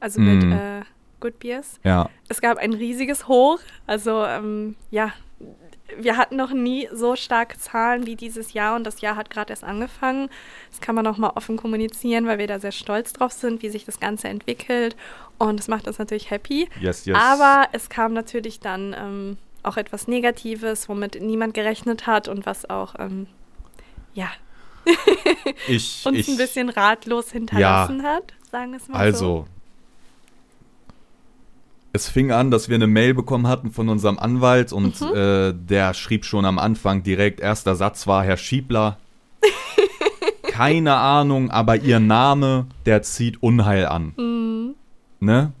[0.00, 0.52] also mit Mhm.
[0.52, 0.80] äh,
[1.20, 1.78] Good Beers.
[1.84, 3.58] Ja, Es gab ein riesiges Hoch.
[3.86, 5.12] Also ähm, ja,
[5.98, 9.50] wir hatten noch nie so starke Zahlen wie dieses Jahr und das Jahr hat gerade
[9.52, 10.30] erst angefangen.
[10.70, 13.68] Das kann man auch mal offen kommunizieren, weil wir da sehr stolz drauf sind, wie
[13.70, 14.96] sich das Ganze entwickelt
[15.38, 16.68] und es macht uns natürlich happy.
[16.80, 17.18] yes, yes.
[17.20, 22.68] Aber es kam natürlich dann ähm, auch etwas Negatives, womit niemand gerechnet hat und was
[22.68, 23.26] auch ähm,
[24.14, 24.28] ja,
[25.68, 29.00] ich, uns ich, ein bisschen ratlos hinterlassen hat, sagen wir es mal so.
[29.00, 29.46] Also,
[31.92, 35.14] es fing an, dass wir eine Mail bekommen hatten von unserem Anwalt und Mhm.
[35.14, 38.96] äh, der schrieb schon am Anfang direkt, erster Satz war Herr Schiebler.
[40.42, 44.12] Keine Ahnung, aber ihr Name, der zieht Unheil an.
[44.16, 44.74] Mhm.
[45.20, 45.52] Ne?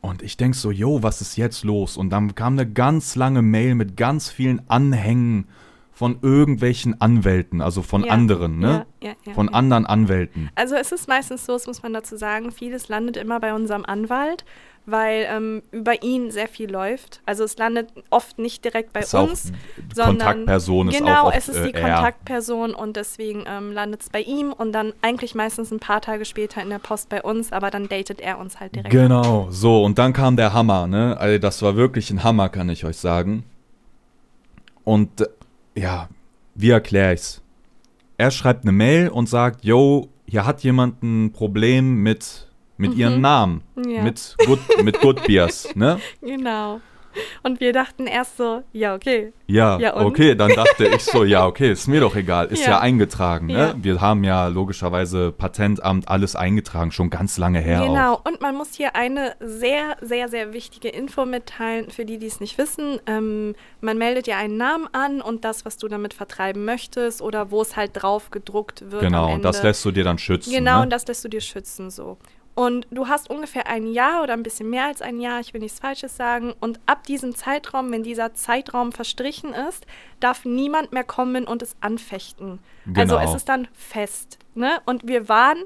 [0.00, 1.96] Und ich denk so, yo, was ist jetzt los?
[1.96, 5.46] Und dann kam eine ganz lange Mail mit ganz vielen Anhängen
[5.92, 8.86] von irgendwelchen Anwälten, also von Ja, anderen, ne?
[9.02, 10.48] Ja, ja, Von anderen Anwälten.
[10.54, 13.84] Also es ist meistens so, das muss man dazu sagen, vieles landet immer bei unserem
[13.84, 14.46] Anwalt,
[14.86, 17.20] weil ähm, über ihn sehr viel läuft.
[17.26, 19.52] Also es landet oft nicht direkt bei Ist uns,
[19.94, 21.94] sondern Kontaktperson ist genau, oft, es ist die äh, er.
[21.94, 26.24] Kontaktperson und deswegen ähm, landet es bei ihm und dann eigentlich meistens ein paar Tage
[26.24, 28.90] später in der Post bei uns, aber dann datet er uns halt direkt.
[28.90, 31.16] Genau, so, und dann kam der Hammer, ne?
[31.18, 33.44] Also das war wirklich ein Hammer, kann ich euch sagen.
[34.84, 35.26] Und äh,
[35.76, 36.08] ja,
[36.54, 37.42] wie erkläre ich's?
[38.18, 42.48] Er schreibt eine Mail und sagt, yo, hier hat jemand ein Problem mit,
[42.80, 43.62] mit ihrem Namen.
[43.74, 43.90] Mhm.
[43.90, 44.02] Ja.
[44.02, 46.00] Mit Good, mit Good Beers, ne?
[46.22, 46.80] Genau.
[47.42, 49.32] Und wir dachten erst so, ja, okay.
[49.48, 52.70] Ja, Ja, okay, dann dachte ich so, ja, okay, ist mir doch egal, ist ja,
[52.70, 52.78] Ja.
[52.80, 53.52] eingetragen, ne?
[53.58, 53.74] Ja.
[53.76, 57.86] Wir haben ja logischerweise Patentamt alles eingetragen, schon ganz lange her auch.
[57.86, 62.26] Genau, und man muss hier eine sehr, sehr, sehr wichtige Info mitteilen, für die, die
[62.26, 63.00] es nicht wissen.
[63.06, 67.50] Ähm, man meldet ja einen Namen an und das, was du damit vertreiben möchtest oder
[67.50, 69.02] wo es halt drauf gedruckt wird.
[69.02, 70.52] Genau, und das lässt du dir dann schützen.
[70.52, 70.82] Genau, ne?
[70.84, 72.18] und das lässt du dir schützen so.
[72.54, 75.60] Und du hast ungefähr ein Jahr oder ein bisschen mehr als ein Jahr, ich will
[75.60, 76.52] nichts Falsches sagen.
[76.60, 79.86] Und ab diesem Zeitraum, wenn dieser Zeitraum verstrichen ist,
[80.18, 82.58] darf niemand mehr kommen und es anfechten.
[82.94, 83.28] Also Genau.
[83.28, 84.38] es ist dann fest.
[84.54, 84.78] Ne?
[84.84, 85.58] Und wir waren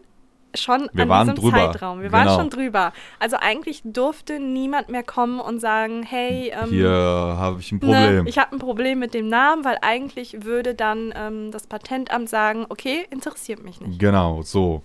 [0.57, 1.57] schon Wir an waren diesem drüber.
[1.73, 2.01] Zeitraum.
[2.01, 2.27] Wir Genau.
[2.27, 2.93] waren schon drüber.
[3.19, 7.87] Also eigentlich durfte niemand mehr kommen und sagen, hey, ähm, Hier habe ich ein Ne,
[7.87, 8.27] Problem.
[8.29, 12.67] ich habe ein Problem mit dem Namen, weil eigentlich würde dann ähm, das Patentamt sagen,
[12.69, 13.99] okay, interessiert mich nicht.
[13.99, 14.83] Genau, so.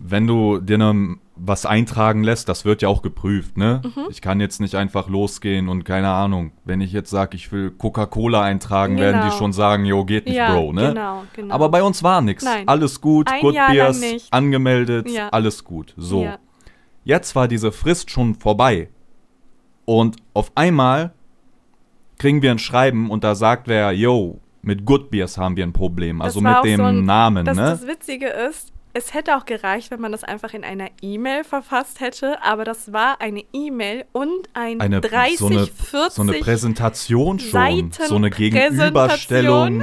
[0.00, 3.82] Wenn du dir ne, was eintragen lässt, das wird ja auch geprüft, ne?
[3.84, 4.04] Mhm.
[4.10, 7.70] Ich kann jetzt nicht einfach losgehen und keine Ahnung, wenn ich jetzt sage, ich will
[7.72, 9.38] Coca-Cola eintragen, werden die Genau.
[9.38, 10.88] schon sagen, jo, geht nicht, ja, Bro, ne?
[10.88, 11.54] genau, genau.
[11.54, 12.46] Aber bei uns war nichts.
[12.66, 14.32] Alles gut, Ein Good Jahr nicht.
[14.32, 15.28] angemeldet, Ja.
[15.30, 15.94] alles gut.
[15.96, 16.22] So.
[16.24, 16.38] Ja.
[17.04, 18.90] Jetzt war diese Frist schon vorbei.
[19.84, 21.12] Und auf einmal
[22.18, 25.72] kriegen wir ein Schreiben und da sagt wer, yo, mit Good Beers haben wir ein
[25.72, 26.20] Problem.
[26.20, 27.62] Also mit dem so ein- Namen, Das, ne?
[27.62, 32.00] das Witzige ist, es hätte auch gereicht, wenn man das einfach in einer E-Mail verfasst
[32.00, 36.32] hätte, aber das war eine E-Mail und ein eine 30, so eine, 40 so eine
[36.34, 39.82] Präsentation schon, Seiten so eine Gegenüberstellung,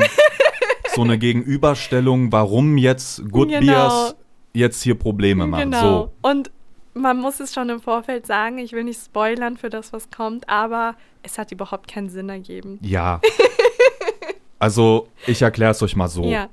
[0.95, 3.59] so eine Gegenüberstellung, warum jetzt Good Genau.
[3.61, 4.15] Beers
[4.53, 5.71] jetzt hier Probleme machen.
[5.71, 5.81] Genau.
[5.81, 6.51] So, Und
[6.93, 10.47] man muss es schon im Vorfeld sagen, ich will nicht spoilern für das, was kommt,
[10.49, 12.79] aber es hat überhaupt keinen Sinn ergeben.
[12.81, 13.19] ja.
[14.57, 16.23] Also, ich erkläre es euch mal so.
[16.23, 16.47] Ja,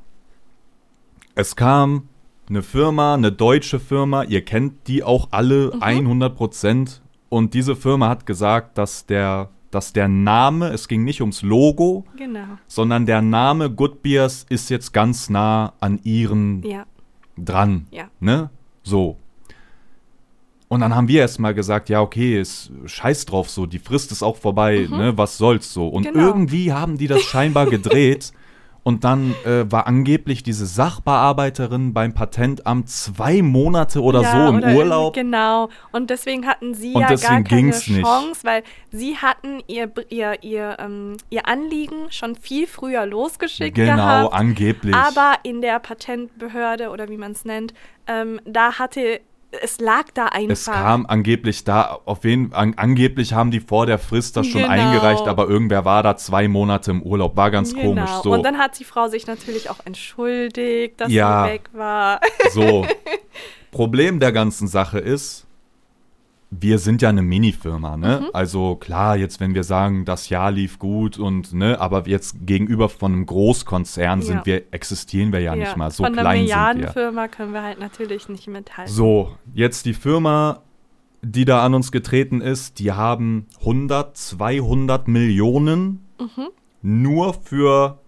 [1.37, 2.09] Es kam
[2.53, 5.83] eine Firma, eine deutsche Firma, ihr kennt die auch alle Mhm.
[5.83, 7.01] 100 Prozent.
[7.31, 12.05] Und diese Firma hat gesagt, dass der, dass der Name, es ging nicht ums Logo,
[12.17, 12.41] genau.
[12.67, 16.85] sondern der Name Good Beers ist jetzt ganz nah an ihren Ja,
[17.39, 17.87] dran.
[17.91, 18.05] ja.
[18.21, 18.51] Ne?
[18.83, 19.17] So.
[20.69, 24.23] Und dann haben wir erstmal gesagt, ja, okay, ist scheiß drauf so, die Frist ist
[24.23, 25.89] auch vorbei, ne, was soll's so.
[25.89, 26.13] Und Mhm.
[26.13, 26.27] Genau.
[26.29, 28.33] irgendwie haben die das scheinbar gedreht.
[28.85, 34.57] Und dann äh, war angeblich diese Sachbearbeiterin beim Patentamt zwei Monate oder ja, so im
[34.59, 35.15] oder Urlaub.
[35.15, 35.69] Genau.
[35.93, 38.03] Und deswegen hatten sie Und ja gar keine ging's nicht.
[38.05, 43.95] Chance, weil sie hatten ihr, ihr, ihr, ähm, ihr Anliegen schon viel früher losgeschickt Genau,
[43.97, 44.35] gehabt.
[44.35, 44.95] angeblich.
[44.95, 47.75] Aber in der Patentbehörde oder wie man es nennt,
[48.09, 49.21] ähm, da hatte
[49.61, 50.53] es lag da einfach.
[50.53, 54.63] Es kam angeblich da, auf wen, an, angeblich haben die vor der Frist das schon
[54.63, 54.73] Genau.
[54.73, 57.37] eingereicht, aber irgendwer war da zwei Monate im Urlaub.
[57.37, 57.89] War ganz genau.
[57.89, 58.11] komisch.
[58.23, 61.45] So, Und dann hat die Frau sich natürlich auch entschuldigt, dass Ja.
[61.47, 62.21] sie weg war.
[62.53, 62.87] so.
[63.71, 65.47] Problem der ganzen Sache ist,
[66.55, 68.21] wir sind ja eine Minifirma, ne?
[68.25, 68.29] Mhm.
[68.35, 72.91] Also klar, jetzt wenn wir sagen, das Jahr lief gut und ne, aber jetzt gegenüber
[72.91, 74.27] von einem Großkonzern Ja.
[74.27, 75.91] sind wir, existieren wir ja, nicht mal.
[75.91, 76.57] So Von einer klein sind wir.
[76.57, 78.93] Milliardenfirma können wir halt natürlich nicht mithalten.
[78.93, 80.61] So, jetzt die Firma,
[81.23, 86.49] die da an uns getreten ist, die haben 100, 200 Millionen Mhm.
[86.83, 87.99] nur für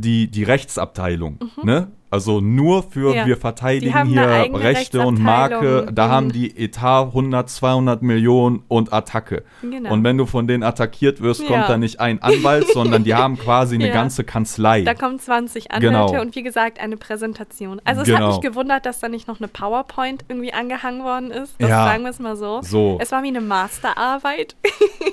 [0.00, 1.88] die, die Rechtsabteilung, ne?
[2.08, 3.16] Also nur für Mhm.
[3.16, 3.26] Ja.
[3.26, 5.88] wir verteidigen hier Rechte und Marke.
[5.92, 9.42] Da haben die Etat 100, 200 Millionen und Attacke.
[9.60, 9.92] Genau.
[9.92, 11.66] Und wenn du von denen attackiert wirst, kommt Ja.
[11.68, 13.92] da nicht ein Anwalt, sondern die haben quasi eine Ja.
[13.92, 14.82] ganze Kanzlei.
[14.82, 16.20] Da kommen 20 Anwälte Genau.
[16.20, 17.82] und wie gesagt eine Präsentation.
[17.84, 18.20] Also es Genau.
[18.20, 21.56] hat mich gewundert, dass da nicht noch eine PowerPoint irgendwie angehangen worden ist.
[21.58, 22.60] Das sagen wir es mal so.
[22.62, 22.98] So.
[23.00, 24.54] Es war wie eine Masterarbeit.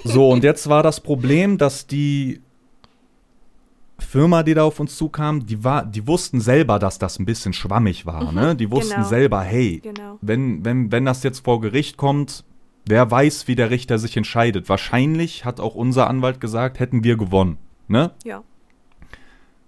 [0.04, 2.42] So, und jetzt war das Problem, dass die
[4.04, 7.54] Firma, die da auf uns zukam, die, war, die wussten selber, dass das ein bisschen
[7.54, 8.32] schwammig war.
[8.32, 8.56] ne?
[8.56, 9.08] Die wussten genau.
[9.08, 10.18] selber, hey, Genau.
[10.22, 12.43] wenn, wenn, wenn das jetzt vor Gericht kommt,
[12.86, 14.70] wer weiß, wie der Richter sich entscheidet.
[14.70, 17.58] Wahrscheinlich, hat auch unser Anwalt gesagt, hätten wir gewonnen.
[17.88, 18.12] Ne?
[18.24, 18.43] Ja.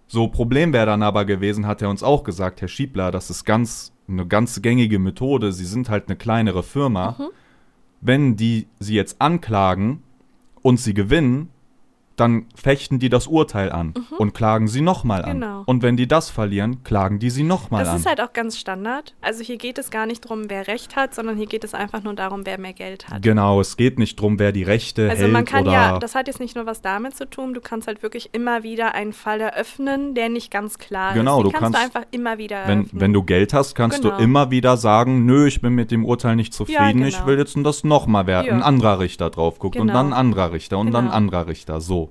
[0.08, 3.44] So, Problem wäre dann aber gewesen, hat er uns auch gesagt, Herr Schiebler, das ist
[3.44, 5.52] ganz eine ganz gängige Methode.
[5.52, 7.16] Sie sind halt eine kleinere Firma.
[7.18, 7.24] Mhm.
[8.02, 10.04] Wenn die sie jetzt anklagen
[10.62, 11.50] und sie gewinnen,
[12.16, 15.38] dann fechten die das Urteil an und klagen sie nochmal an.
[15.38, 15.42] Mhm.
[15.42, 15.64] Genau.
[15.66, 17.98] Und wenn die das verlieren, klagen die sie nochmal Das an.
[17.98, 19.16] ist halt auch ganz Standard.
[19.22, 22.04] Also hier geht es gar nicht darum, wer Recht hat, sondern hier geht es einfach
[22.04, 23.22] nur darum, wer mehr Geld hat.
[23.22, 26.28] genau, es geht nicht drum, wer die Rechte Also hält man kann ja, das hat
[26.28, 29.42] jetzt nicht nur was damit zu tun, du kannst halt wirklich immer wieder einen Fall
[29.42, 31.46] eröffnen, der nicht ganz klar Genau, ist.
[31.46, 33.02] du Den kannst, kannst- du einfach immer wieder wenn, eröffnen.
[33.02, 34.18] wenn du Geld hast, kannst Genau.
[34.18, 37.28] du immer wieder sagen, nö, ich bin mit dem Urteil nicht zufrieden, Ja, ich genau.
[37.28, 38.48] will jetzt das nochmal werden.
[38.48, 38.54] Ja.
[38.54, 39.94] Ein anderer Richter drauf guckt und Genau.
[40.00, 41.16] dann ein anderer Richter und dann ein Genau.
[41.18, 42.05] anderer Richter, so.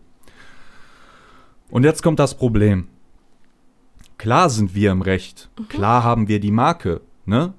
[1.75, 2.87] Und jetzt kommt das Problem.
[4.16, 5.68] Klar sind wir im Recht, Mhm.
[5.68, 7.53] klar haben wir die Marke, ne?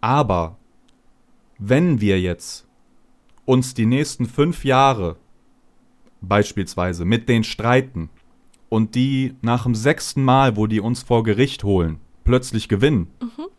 [0.00, 0.56] Aber
[1.58, 2.68] wenn wir jetzt
[3.44, 5.16] uns die nächsten fünf Jahre
[6.20, 8.08] beispielsweise mit denen streiten
[8.68, 13.08] und die nach dem sechsten Mal, wo die uns vor Gericht holen, plötzlich gewinnen,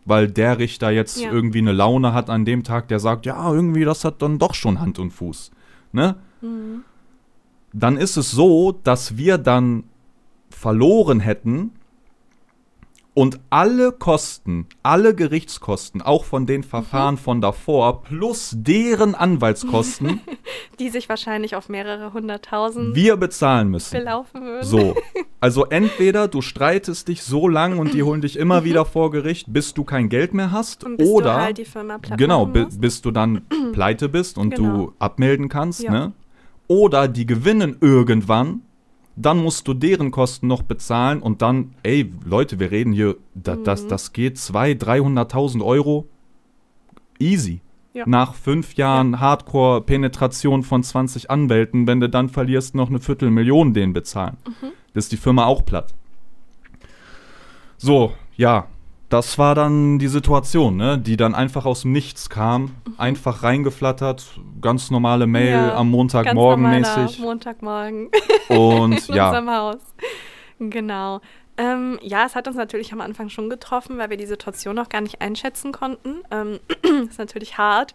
[0.05, 1.23] weil der Richter jetzt Mhm.
[1.23, 1.31] Ja.
[1.33, 4.53] irgendwie eine Laune hat an dem Tag, der sagt, ja, irgendwie das hat dann doch
[4.53, 5.51] schon Hand und Fuß,
[5.91, 6.15] ne?
[6.41, 6.83] Mhm.
[7.73, 9.83] Dann ist es so, dass wir dann
[10.49, 11.71] verloren hätten
[13.13, 17.19] und alle Kosten, alle Gerichtskosten, auch von den Verfahren Mhm.
[17.19, 20.21] von davor, plus deren Anwaltskosten,
[20.79, 23.97] die sich wahrscheinlich auf mehrere hunderttausend wir bezahlen müssen.
[23.97, 24.63] belaufen würden.
[24.63, 24.95] So,
[25.39, 29.47] also entweder du streitest dich so lang und die holen dich immer wieder vor Gericht,
[29.51, 32.79] bis du kein Geld mehr hast, Und bis oder du halt die Firma genau, musst.
[32.79, 33.41] bis du dann
[33.73, 34.77] pleite bist und Genau.
[34.77, 35.91] du abmelden kannst, Ja.
[35.91, 36.13] ne?
[36.67, 38.61] Oder die gewinnen irgendwann,
[39.17, 43.55] dann musst du deren Kosten noch bezahlen und dann, ey, Leute, wir reden hier, da,
[43.55, 43.63] Mhm.
[43.63, 46.07] das, das geht 200.000, 300.000 Euro
[47.19, 47.61] easy.
[47.93, 48.03] Ja.
[48.05, 53.93] Nach fünf Jahren Hardcore-Penetration von 20 Anwälten, wenn du dann verlierst, noch eine Viertelmillion denen
[53.93, 54.37] bezahlen.
[54.45, 54.67] Mhm.
[54.93, 55.95] Das ist die Firma auch platt.
[57.77, 58.67] So, ja,
[59.09, 60.97] das war dann die Situation, ne?
[60.97, 64.25] die dann einfach aus dem Nichts kam, einfach reingeflattert,
[64.61, 67.19] ganz normale Mail Ja, am Montagmorgen mäßig.
[67.19, 68.09] Montagmorgen
[68.49, 69.77] Und in ja, unserem Haus.
[70.59, 71.21] Genau.
[71.57, 74.89] Ähm, ja, es hat uns natürlich am Anfang schon getroffen, weil wir die Situation noch
[74.89, 76.17] gar nicht einschätzen konnten.
[76.29, 76.59] Ähm,
[77.09, 77.93] ist natürlich hart,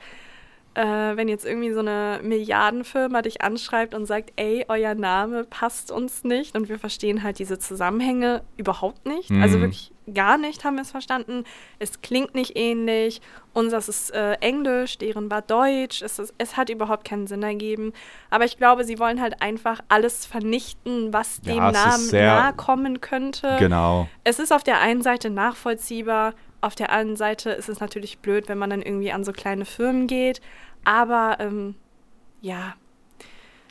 [0.74, 5.92] äh, wenn jetzt irgendwie so eine Milliardenfirma dich anschreibt und sagt, ey, euer Name passt
[5.92, 9.30] uns nicht und wir verstehen halt diese Zusammenhänge überhaupt nicht.
[9.30, 9.62] Also Mhm.
[9.62, 11.44] wirklich gar nicht haben wir es verstanden.
[11.78, 13.20] Es klingt nicht ähnlich.
[13.52, 16.02] Unseres ist äh, Englisch, deren war Deutsch.
[16.02, 17.92] Es, ist, es hat überhaupt keinen Sinn ergeben.
[18.30, 23.00] Aber ich glaube, sie wollen halt einfach alles vernichten, was Ja, dem Namen nahe kommen
[23.00, 23.56] könnte.
[23.58, 24.08] genau.
[24.24, 28.48] Es ist auf der einen Seite nachvollziehbar, auf der anderen Seite ist es natürlich blöd,
[28.48, 30.40] wenn man dann irgendwie an so kleine Firmen geht.
[30.84, 31.74] Aber ähm,
[32.40, 32.74] ja,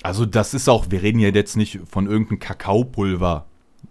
[0.04, 3.46] Also das ist auch, wir reden ja jetzt nicht von irgendeinem Kakaopulver.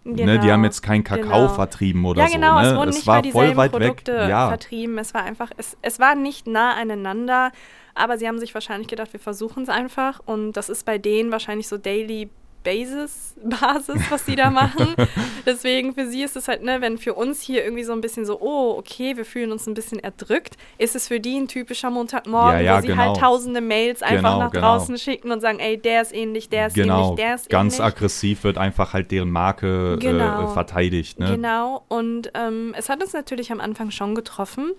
[0.04, 0.14] Ne?
[0.14, 1.48] Die genau, haben jetzt keinen Kakao genau.
[1.48, 2.62] vertrieben oder ja, genau, so.
[2.62, 2.68] Ne?
[2.68, 4.28] es wurden es nicht war mal voll weit Produkte weg.
[4.28, 4.98] Ja, vertrieben.
[4.98, 7.52] Es war einfach, es, es war nicht nah aneinander,
[7.94, 10.20] aber sie haben sich wahrscheinlich gedacht, wir versuchen es einfach.
[10.24, 12.30] Und das ist bei denen wahrscheinlich so Daily
[12.62, 14.94] Basis, Basis, was sie da machen.
[15.46, 18.26] Deswegen für sie ist es halt, ne, wenn für uns hier irgendwie so ein bisschen
[18.26, 21.90] so, oh, okay, wir fühlen uns ein bisschen erdrückt, ist es für die ein typischer
[21.90, 23.02] Montagmorgen, Ja, ja, wo sie genau.
[23.02, 24.66] halt tausende Mails einfach Genau, nach genau.
[24.76, 27.02] draußen schicken und sagen, ey, der ist ähnlich, der ist genau.
[27.04, 27.86] ähnlich, der ist Ganz ähnlich.
[27.86, 30.50] aggressiv wird einfach halt deren Marke Genau.
[30.50, 31.18] äh, verteidigt.
[31.18, 31.30] Ne?
[31.36, 34.72] Genau, und ähm, es hat uns natürlich am Anfang schon getroffen.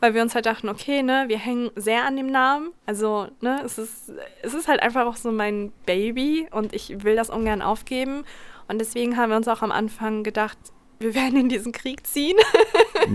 [0.00, 2.70] Weil wir uns halt dachten, okay, ne, wir hängen sehr an dem Namen.
[2.86, 7.16] Also, ne, es ist, es ist halt einfach auch so mein Baby und ich will
[7.16, 8.24] das ungern aufgeben.
[8.68, 10.58] Und deswegen haben wir uns auch am Anfang gedacht,
[11.00, 12.36] wir werden in diesen Krieg ziehen.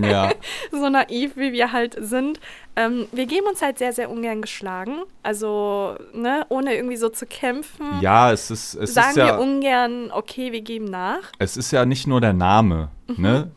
[0.02, 0.30] Ja.
[0.72, 2.40] so naiv, wie wir halt sind.
[2.76, 5.02] Ähm, wir geben uns halt sehr, sehr ungern geschlagen.
[5.22, 8.00] Also, ne, ohne irgendwie so zu kämpfen.
[8.00, 9.26] Ja, es ist, es sagen ist ja.
[9.26, 11.30] wir ungern, okay, wir geben nach.
[11.38, 13.22] Es ist ja nicht nur der Name, Mhm.
[13.22, 13.50] ne?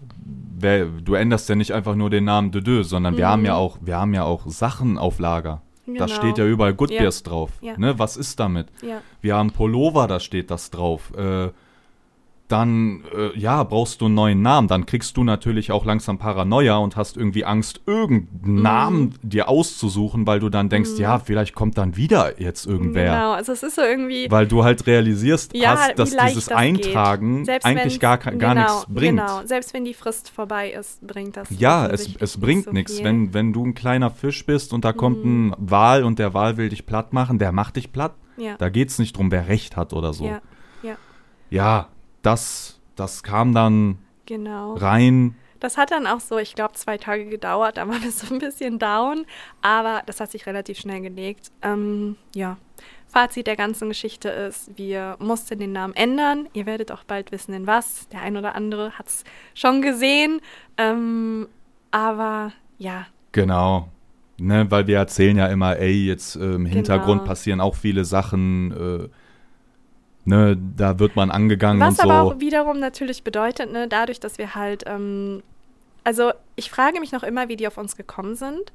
[1.04, 3.98] Du änderst ja nicht einfach nur den Namen Dödö, sondern wir haben ja auch, wir
[3.98, 5.62] haben ja auch Sachen auf Lager.
[5.86, 5.94] Da Mhm.
[5.96, 6.08] Genau.
[6.08, 7.10] steht ja überall Good Ja.
[7.10, 7.52] Drauf.
[7.62, 7.78] Ja.
[7.78, 7.98] Ne?
[8.00, 8.68] Was ist damit?
[8.82, 9.02] Ja.
[9.22, 11.14] Wir haben Pullover, da steht das drauf.
[11.16, 11.50] Äh,
[12.48, 14.68] dann, äh, ja, brauchst du einen neuen Namen.
[14.68, 18.62] Dann kriegst du natürlich auch langsam Paranoia und hast irgendwie Angst, irgendeinen Mhm.
[18.62, 23.14] Namen dir auszusuchen, weil du dann denkst, ja, vielleicht kommt dann wieder jetzt irgendwer.
[23.16, 24.32] Genau, also es ist so irgendwie.
[24.32, 28.86] Weil du halt realisierst Ja, hast, dass dieses das Eintragen eigentlich gar, gar genau, nichts
[28.88, 29.18] bringt.
[29.20, 31.50] Genau, selbst wenn die Frist vorbei ist, bringt das.
[31.50, 32.96] Ja, es, es bringt so nichts.
[32.96, 33.04] viel.
[33.04, 35.50] Wenn, wenn du ein kleiner Fisch bist und da kommt Mhm.
[35.50, 38.14] ein Wal und der Wal will dich platt machen, der macht dich platt.
[38.38, 40.26] Ja, Da geht es nicht drum, wer Recht hat oder so.
[40.26, 40.42] ja,
[41.50, 41.88] Ja,
[42.28, 44.74] das, das kam dann genau.
[44.74, 45.36] rein.
[45.62, 47.78] Das hat dann auch so, ich glaube, zwei Tage gedauert.
[47.78, 49.26] Da waren wir so ein bisschen down.
[49.62, 51.52] Aber das hat sich relativ schnell gelegt.
[51.62, 52.58] Ähm, ja.
[53.08, 56.50] Fazit der ganzen Geschichte ist, wir mussten den Namen ändern.
[56.52, 58.10] Ihr werdet auch bald wissen, in was.
[58.10, 59.24] Der ein oder andere hat es
[59.54, 60.42] schon gesehen.
[60.78, 61.48] Ähm,
[61.92, 63.88] aber ja, Genau.
[64.40, 67.30] Ne, weil wir erzählen ja immer, ey, jetzt äh, im Hintergrund Genau.
[67.30, 68.72] passieren auch viele Sachen.
[68.72, 69.10] Äh,
[70.28, 72.10] ne, da wird man angegangen Was und so.
[72.10, 75.42] aber auch wiederum natürlich bedeutet, ne, dadurch, dass wir halt, ähm,
[76.04, 78.72] also ich frage mich noch immer, wie die auf uns gekommen sind.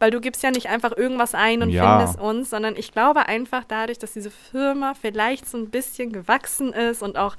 [0.00, 1.98] Weil du gibst ja nicht einfach irgendwas ein und Ja.
[1.98, 6.72] findest uns, sondern ich glaube einfach dadurch, dass diese Firma vielleicht so ein bisschen gewachsen
[6.72, 7.36] ist und auch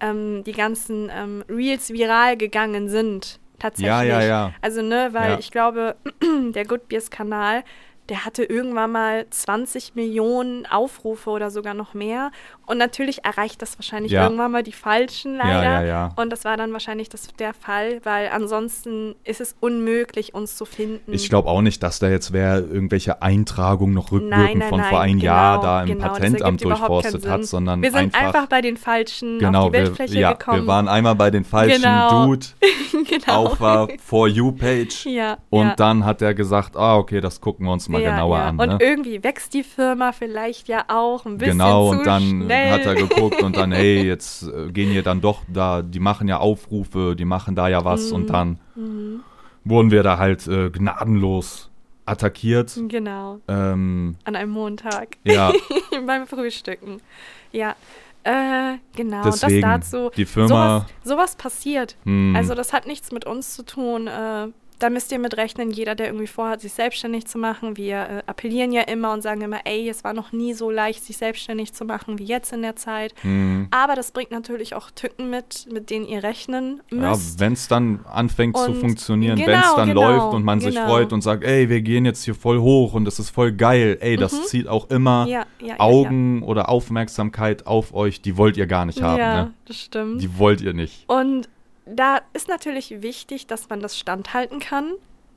[0.00, 3.38] ähm, die ganzen ähm, Reels viral gegangen sind.
[3.58, 3.88] Tatsächlich.
[3.90, 4.52] Ja, ja, ja.
[4.62, 5.38] Also, ne, weil Ja.
[5.38, 5.96] ich glaube,
[6.54, 7.62] der Good Beers Kanal,
[8.08, 12.30] der hatte irgendwann mal 20 Millionen Aufrufe oder sogar noch mehr.
[12.66, 14.24] Und natürlich erreicht das wahrscheinlich Ja.
[14.24, 15.84] irgendwann mal die Falschen leider.
[15.84, 16.12] ja.
[16.16, 20.64] Und das war dann wahrscheinlich das, der Fall, weil ansonsten ist es unmöglich, uns zu
[20.64, 21.12] finden.
[21.12, 24.80] Ich glaube auch nicht, dass da jetzt wer irgendwelche Eintragungen noch rückwirkend Nein, nein, von
[24.80, 28.20] nein, vor einem genau, Jahr da im genau, Patentamt durchforstet hat, sondern Wir sind einfach,
[28.20, 30.62] einfach, bei den Falschen genau, auf die Bildfläche wir, gekommen.
[30.62, 32.26] wir waren einmal bei den falschen Genau.
[32.26, 32.46] Dude
[33.08, 33.46] genau.
[33.46, 35.74] auf der For You Page ja, und ja.
[35.76, 38.44] dann hat er gesagt, ah okay, das gucken wir uns mal ja, genauer ja.
[38.48, 38.58] an.
[38.58, 38.78] Und Ne?
[38.80, 42.70] irgendwie wächst die Firma vielleicht ja auch ein bisschen Genau, und dann schnell.
[42.70, 46.28] hat er geguckt und dann, hey, jetzt äh, gehen hier dann doch da, die machen
[46.28, 48.14] ja Aufrufe, die machen da ja was Mhm.
[48.16, 48.58] und dann
[49.64, 51.70] wurden wir da halt äh, gnadenlos
[52.06, 52.72] attackiert.
[52.88, 55.16] Genau, Ähm, an einem Montag.
[55.24, 55.52] ja,
[56.06, 57.00] beim Frühstücken.
[57.52, 57.74] Ja,
[58.24, 60.10] äh, genau, deswegen, das dazu.
[60.16, 61.96] die Firma, Sowas, sowas passiert.
[62.04, 64.06] hm, Also das hat nichts mit uns zu tun.
[64.06, 67.76] Äh, da müsst ihr mit rechnen, jeder, der irgendwie vorhat, sich selbstständig zu machen.
[67.76, 71.04] Wir äh, appellieren ja immer und sagen immer, ey, es war noch nie so leicht,
[71.04, 73.14] sich selbstständig zu machen wie jetzt in der Zeit.
[73.22, 77.40] hm, Aber das bringt natürlich auch Tücken mit, mit denen ihr rechnen ja, müsst.
[77.40, 80.60] wenn es dann anfängt zu Und funktionieren, genau, wenn es dann genau, läuft und man
[80.60, 80.86] sich genau.
[80.86, 83.98] freut und sagt, ey, wir gehen jetzt hier voll hoch und das ist voll geil,
[84.00, 84.42] ey, das Mhm.
[84.44, 88.84] zieht auch immer ja, ja, ja, Augen oder Aufmerksamkeit auf euch, die wollt ihr gar
[88.86, 89.06] nicht ja.
[89.06, 89.54] haben, ja, ne?
[89.66, 90.22] das stimmt.
[90.22, 91.04] Die wollt ihr nicht.
[91.08, 91.48] Und
[91.94, 94.92] da ist natürlich wichtig, dass man das standhalten kann,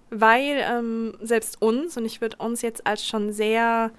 [0.10, 3.92] weil ähm, selbst uns, und ich würde uns jetzt als schon sehr,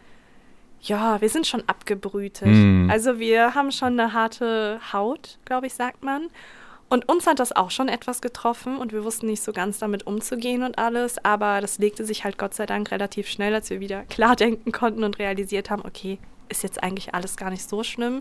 [0.80, 2.48] ja, wir sind schon abgebrütet.
[2.48, 2.88] Mhm.
[2.90, 6.28] Also wir haben schon eine harte Haut, glaube ich, sagt man.
[6.88, 10.06] Und uns hat das auch schon etwas getroffen und wir wussten nicht so ganz damit
[10.06, 13.80] umzugehen und alles, aber das legte sich halt Gott sei Dank relativ schnell, als wir
[13.80, 16.18] wieder klar denken konnten und realisiert haben, okay,
[16.50, 18.20] ist jetzt eigentlich alles gar nicht so schlimm.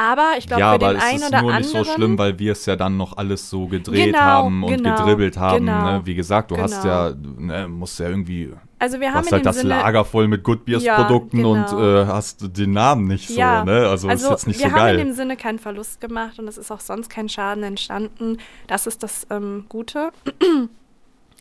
[0.00, 1.72] Aber ich glaube, ja, für aber den es einen ist oder nur anderen.
[1.72, 4.76] nicht so schlimm, weil wir es ja dann noch alles so gedreht Genau, haben und
[4.76, 5.66] genau, gedribbelt haben.
[5.66, 6.00] genau, ne?
[6.04, 7.08] Wie gesagt, du hast genau.
[7.08, 10.44] ja, ne, musst ja irgendwie, also wir haben hast halt das Sinne, Lager voll mit
[10.44, 12.02] Good Beers Ja, Produkten und genau.
[12.02, 13.88] äh, hast den Namen nicht Ja, so, ne?
[13.88, 14.96] Also, also ist jetzt nicht wir so haben in geil.
[14.98, 18.36] dem Sinne keinen Verlust gemacht und es ist auch sonst kein Schaden entstanden.
[18.68, 20.12] Das ist das ähm, Gute.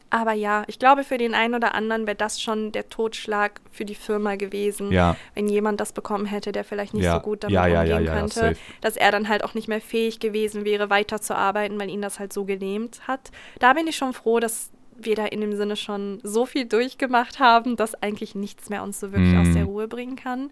[0.10, 3.84] Aber ja, ich glaube, für den einen oder anderen wäre das schon der Totschlag für
[3.84, 7.43] die Firma gewesen, Ja, wenn jemand das bekommen hätte, der vielleicht nicht Ja, so gut
[7.43, 10.89] damit ja, ja, umgehen könnte, dass er dann halt auch nicht mehr fähig gewesen wäre,
[10.89, 13.32] weiterzuarbeiten, weil ihn das halt so gelähmt hat.
[13.60, 17.39] Da bin ich schon froh, dass wir da in dem Sinne schon so viel durchgemacht
[17.39, 19.41] haben, dass eigentlich nichts mehr uns so wirklich Mhm.
[19.41, 20.49] aus der Ruhe bringen kann.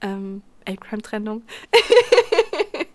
[0.00, 1.42] Ähm, Crime-Trennung.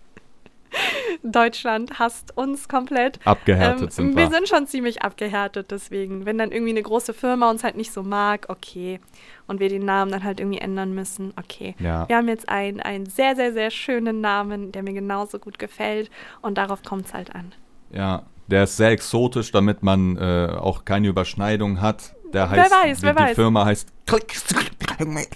[1.23, 3.19] Deutschland hasst uns komplett.
[3.25, 4.29] abgehärtet Ähm, sind wir wir.
[4.31, 6.25] sind schon ziemlich abgehärtet, deswegen.
[6.25, 8.99] Wenn dann irgendwie eine große Firma uns halt nicht so mag, okay.
[9.47, 11.75] Und wir den Namen dann halt irgendwie ändern müssen, okay.
[11.79, 12.07] Ja.
[12.07, 16.09] Wir haben jetzt einen, einen sehr, sehr, sehr schönen Namen, der mir genauso gut gefällt.
[16.41, 17.53] Und darauf kommt es halt an.
[17.91, 22.13] Ja, Der ist sehr exotisch, damit man äh, auch keine Überschneidung hat.
[22.33, 23.35] Der Wer heißt, weiß, die, wer die weiß.
[23.35, 23.89] Firma heißt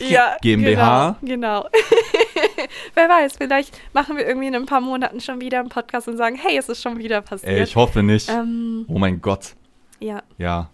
[0.09, 1.17] Ja, GmbH.
[1.21, 1.63] Genau.
[1.63, 1.69] genau.
[2.95, 6.17] Wer weiß, vielleicht machen wir irgendwie in ein paar Monaten schon wieder einen Podcast und
[6.17, 7.51] sagen, hey, es ist schon wieder passiert.
[7.53, 8.29] Ey, ich hoffe nicht.
[8.29, 9.53] ähm, Oh mein Gott.
[9.99, 10.69] ja, Ja.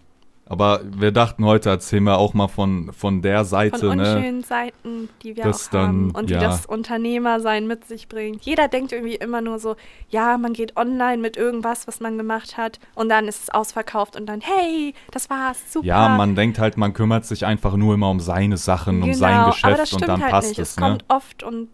[0.48, 4.14] Aber wir dachten heute erzählen wir auch mal von, von der Seite, von ne?
[4.14, 6.38] unschönen Seiten, die wir Das auch haben dann, und ja.
[6.38, 8.42] die das Unternehmersein mit sich bringt.
[8.42, 9.76] Jeder denkt irgendwie immer nur so,
[10.08, 14.16] ja, man geht online mit irgendwas, was man gemacht hat und dann ist es ausverkauft
[14.16, 15.86] und dann, hey, das war's, super.
[15.86, 19.32] Ja, man denkt halt, man kümmert sich einfach nur immer um seine Sachen, um sein
[19.32, 20.58] Genau, aber Geschäft das und stimmt dann halt passt nicht.
[20.58, 20.86] es, Es ne?
[20.86, 21.68] kommt oft und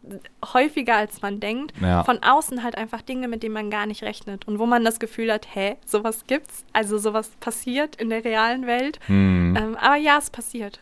[0.52, 1.72] häufiger, als man denkt.
[1.80, 2.04] Ja.
[2.04, 4.46] Von außen halt einfach Dinge, mit denen man gar nicht rechnet.
[4.46, 6.64] Und wo man das Gefühl hat, hä, sowas gibt's?
[6.72, 8.98] Also sowas passiert in der realen Welt.
[9.06, 9.56] Hm.
[9.56, 10.80] Ähm, aber ja, es passiert.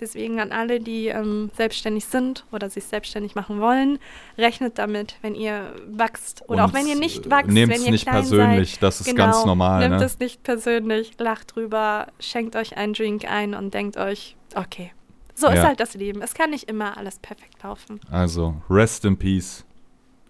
[0.00, 3.98] Deswegen an alle, die ähm, selbstständig sind oder sich selbstständig machen wollen,
[4.38, 6.42] rechnet damit, wenn ihr wächst.
[6.48, 8.82] Oder Und, auch wenn ihr nicht äh, wächst, nehmt's wenn ihr nicht persönlich, seid.
[8.82, 10.04] das ist genau, ganz normal, Nehmt ne?
[10.06, 14.92] es nicht persönlich, lacht drüber, schenkt euch einen Drink ein und denkt euch, okay,
[15.34, 15.64] so ist Ja.
[15.64, 16.22] halt das Leben.
[16.22, 18.00] Es kann nicht immer alles perfekt laufen.
[18.10, 19.66] Also, rest in peace.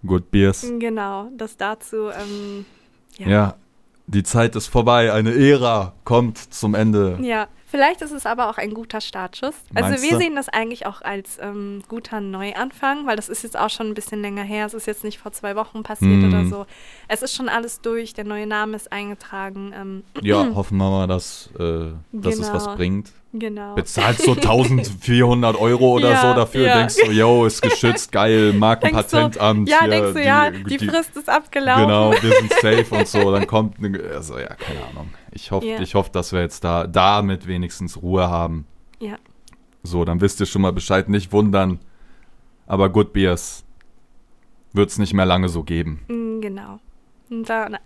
[0.04, 0.66] Good beers.
[0.80, 2.08] Genau, das dazu.
[2.08, 2.64] Ähm,
[3.18, 3.28] ja.
[3.28, 3.54] Ja.
[4.10, 5.12] Die Zeit ist vorbei.
[5.12, 7.18] Eine Ära kommt zum Ende.
[7.22, 9.54] Ja, vielleicht ist es aber auch ein guter Startschuss.
[9.74, 10.18] Also Meinst wir du?
[10.18, 13.94] sehen das eigentlich auch als ähm, guter Neuanfang, weil das ist jetzt auch schon ein
[13.94, 14.66] bisschen länger her.
[14.66, 16.28] Es ist jetzt nicht vor zwei Wochen passiert Mhm.
[16.28, 16.66] oder so.
[17.08, 19.72] Es ist schon alles durch, der neue Name ist eingetragen.
[19.74, 22.54] Ähm, Ja, hoffen wir mal, dass, äh, dass es Genau.
[22.54, 23.12] was bringt.
[23.32, 23.74] genau.
[23.74, 26.78] Bezahlst so 1400 Euro oder Ja, so dafür, ja.
[26.78, 29.68] denkst du, yo, ist geschützt, geil, Markenpatentamt.
[29.68, 31.82] ja, hier, denkst du, ja, die, Frist ist abgelaufen.
[31.86, 33.30] Genau, wir sind safe und so.
[33.32, 35.10] Dann kommt, eine, also ja, keine Ahnung.
[35.32, 35.80] Ich hoffe, Ja.
[35.80, 38.66] ich hoffe, dass wir jetzt da damit wenigstens Ruhe haben.
[39.00, 39.16] Ja.
[39.82, 41.78] So, dann wisst ihr schon mal Bescheid, nicht wundern.
[42.66, 43.64] Aber Good Beers
[44.72, 46.00] wird es nicht mehr lange so geben.
[46.08, 46.80] Mm, Genau.
[47.30, 47.78] Da, na.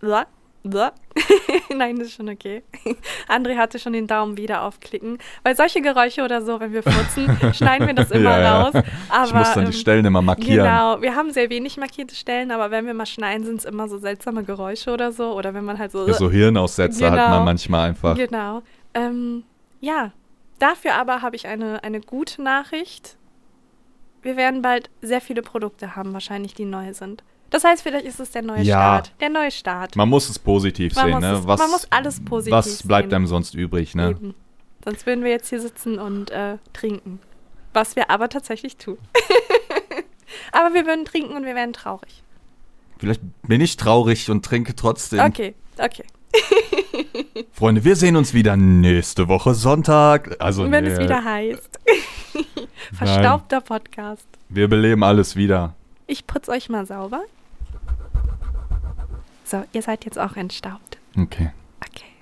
[1.74, 2.62] Nein, das ist schon okay.
[3.28, 5.18] André hatte schon den Daumen wieder aufklicken.
[5.42, 8.72] Weil solche Geräusche oder so, wenn wir furzen, schneiden wir das immer Ja, raus.
[9.10, 10.64] Aber, ich muss dann die ähm, Stellen immer markieren.
[10.66, 13.88] Genau, wir haben sehr wenig markierte Stellen, aber wenn wir mal schneiden, sind es immer
[13.88, 15.34] so seltsame Geräusche oder so.
[15.34, 16.06] Oder wenn man halt so.
[16.06, 17.28] Ja, so Hirnaussetzer hat Genau.
[17.28, 18.16] man manchmal einfach.
[18.16, 18.62] Genau.
[18.94, 19.44] Ähm,
[19.80, 20.12] ja,
[20.58, 23.16] dafür aber habe ich eine, eine gute Nachricht.
[24.22, 27.22] Wir werden bald sehr viele Produkte haben, wahrscheinlich, die neu sind.
[27.54, 28.96] Das heißt, vielleicht ist es der neue Ja.
[29.04, 29.12] Start.
[29.20, 29.94] Der neue Start.
[29.94, 31.34] Man muss es positiv Man sehen, ne?
[31.38, 33.14] es- Was, man muss alles positiv Was bleibt sehen.
[33.14, 34.10] einem sonst übrig, ne?
[34.10, 34.34] Eben.
[34.84, 37.20] Sonst würden wir jetzt hier sitzen und äh, trinken.
[37.72, 38.98] Was wir aber tatsächlich tun.
[40.52, 42.24] aber wir würden trinken und wir wären traurig.
[42.98, 45.20] Vielleicht bin ich traurig und trinke trotzdem.
[45.20, 46.02] Okay, okay.
[47.52, 50.34] Freunde, wir sehen uns wieder nächste Woche Sonntag.
[50.40, 51.78] Also, Und wenn es nee, wieder heißt.
[52.94, 54.26] Verstaubter Podcast.
[54.48, 55.76] wir beleben alles wieder.
[56.08, 57.22] Ich putze euch mal sauber.
[59.44, 60.98] So, ihr seid jetzt auch entstaubt.
[61.16, 61.52] Okay.
[61.86, 62.12] Okay.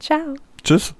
[0.00, 0.34] Ciao.
[0.62, 0.94] Tschüss.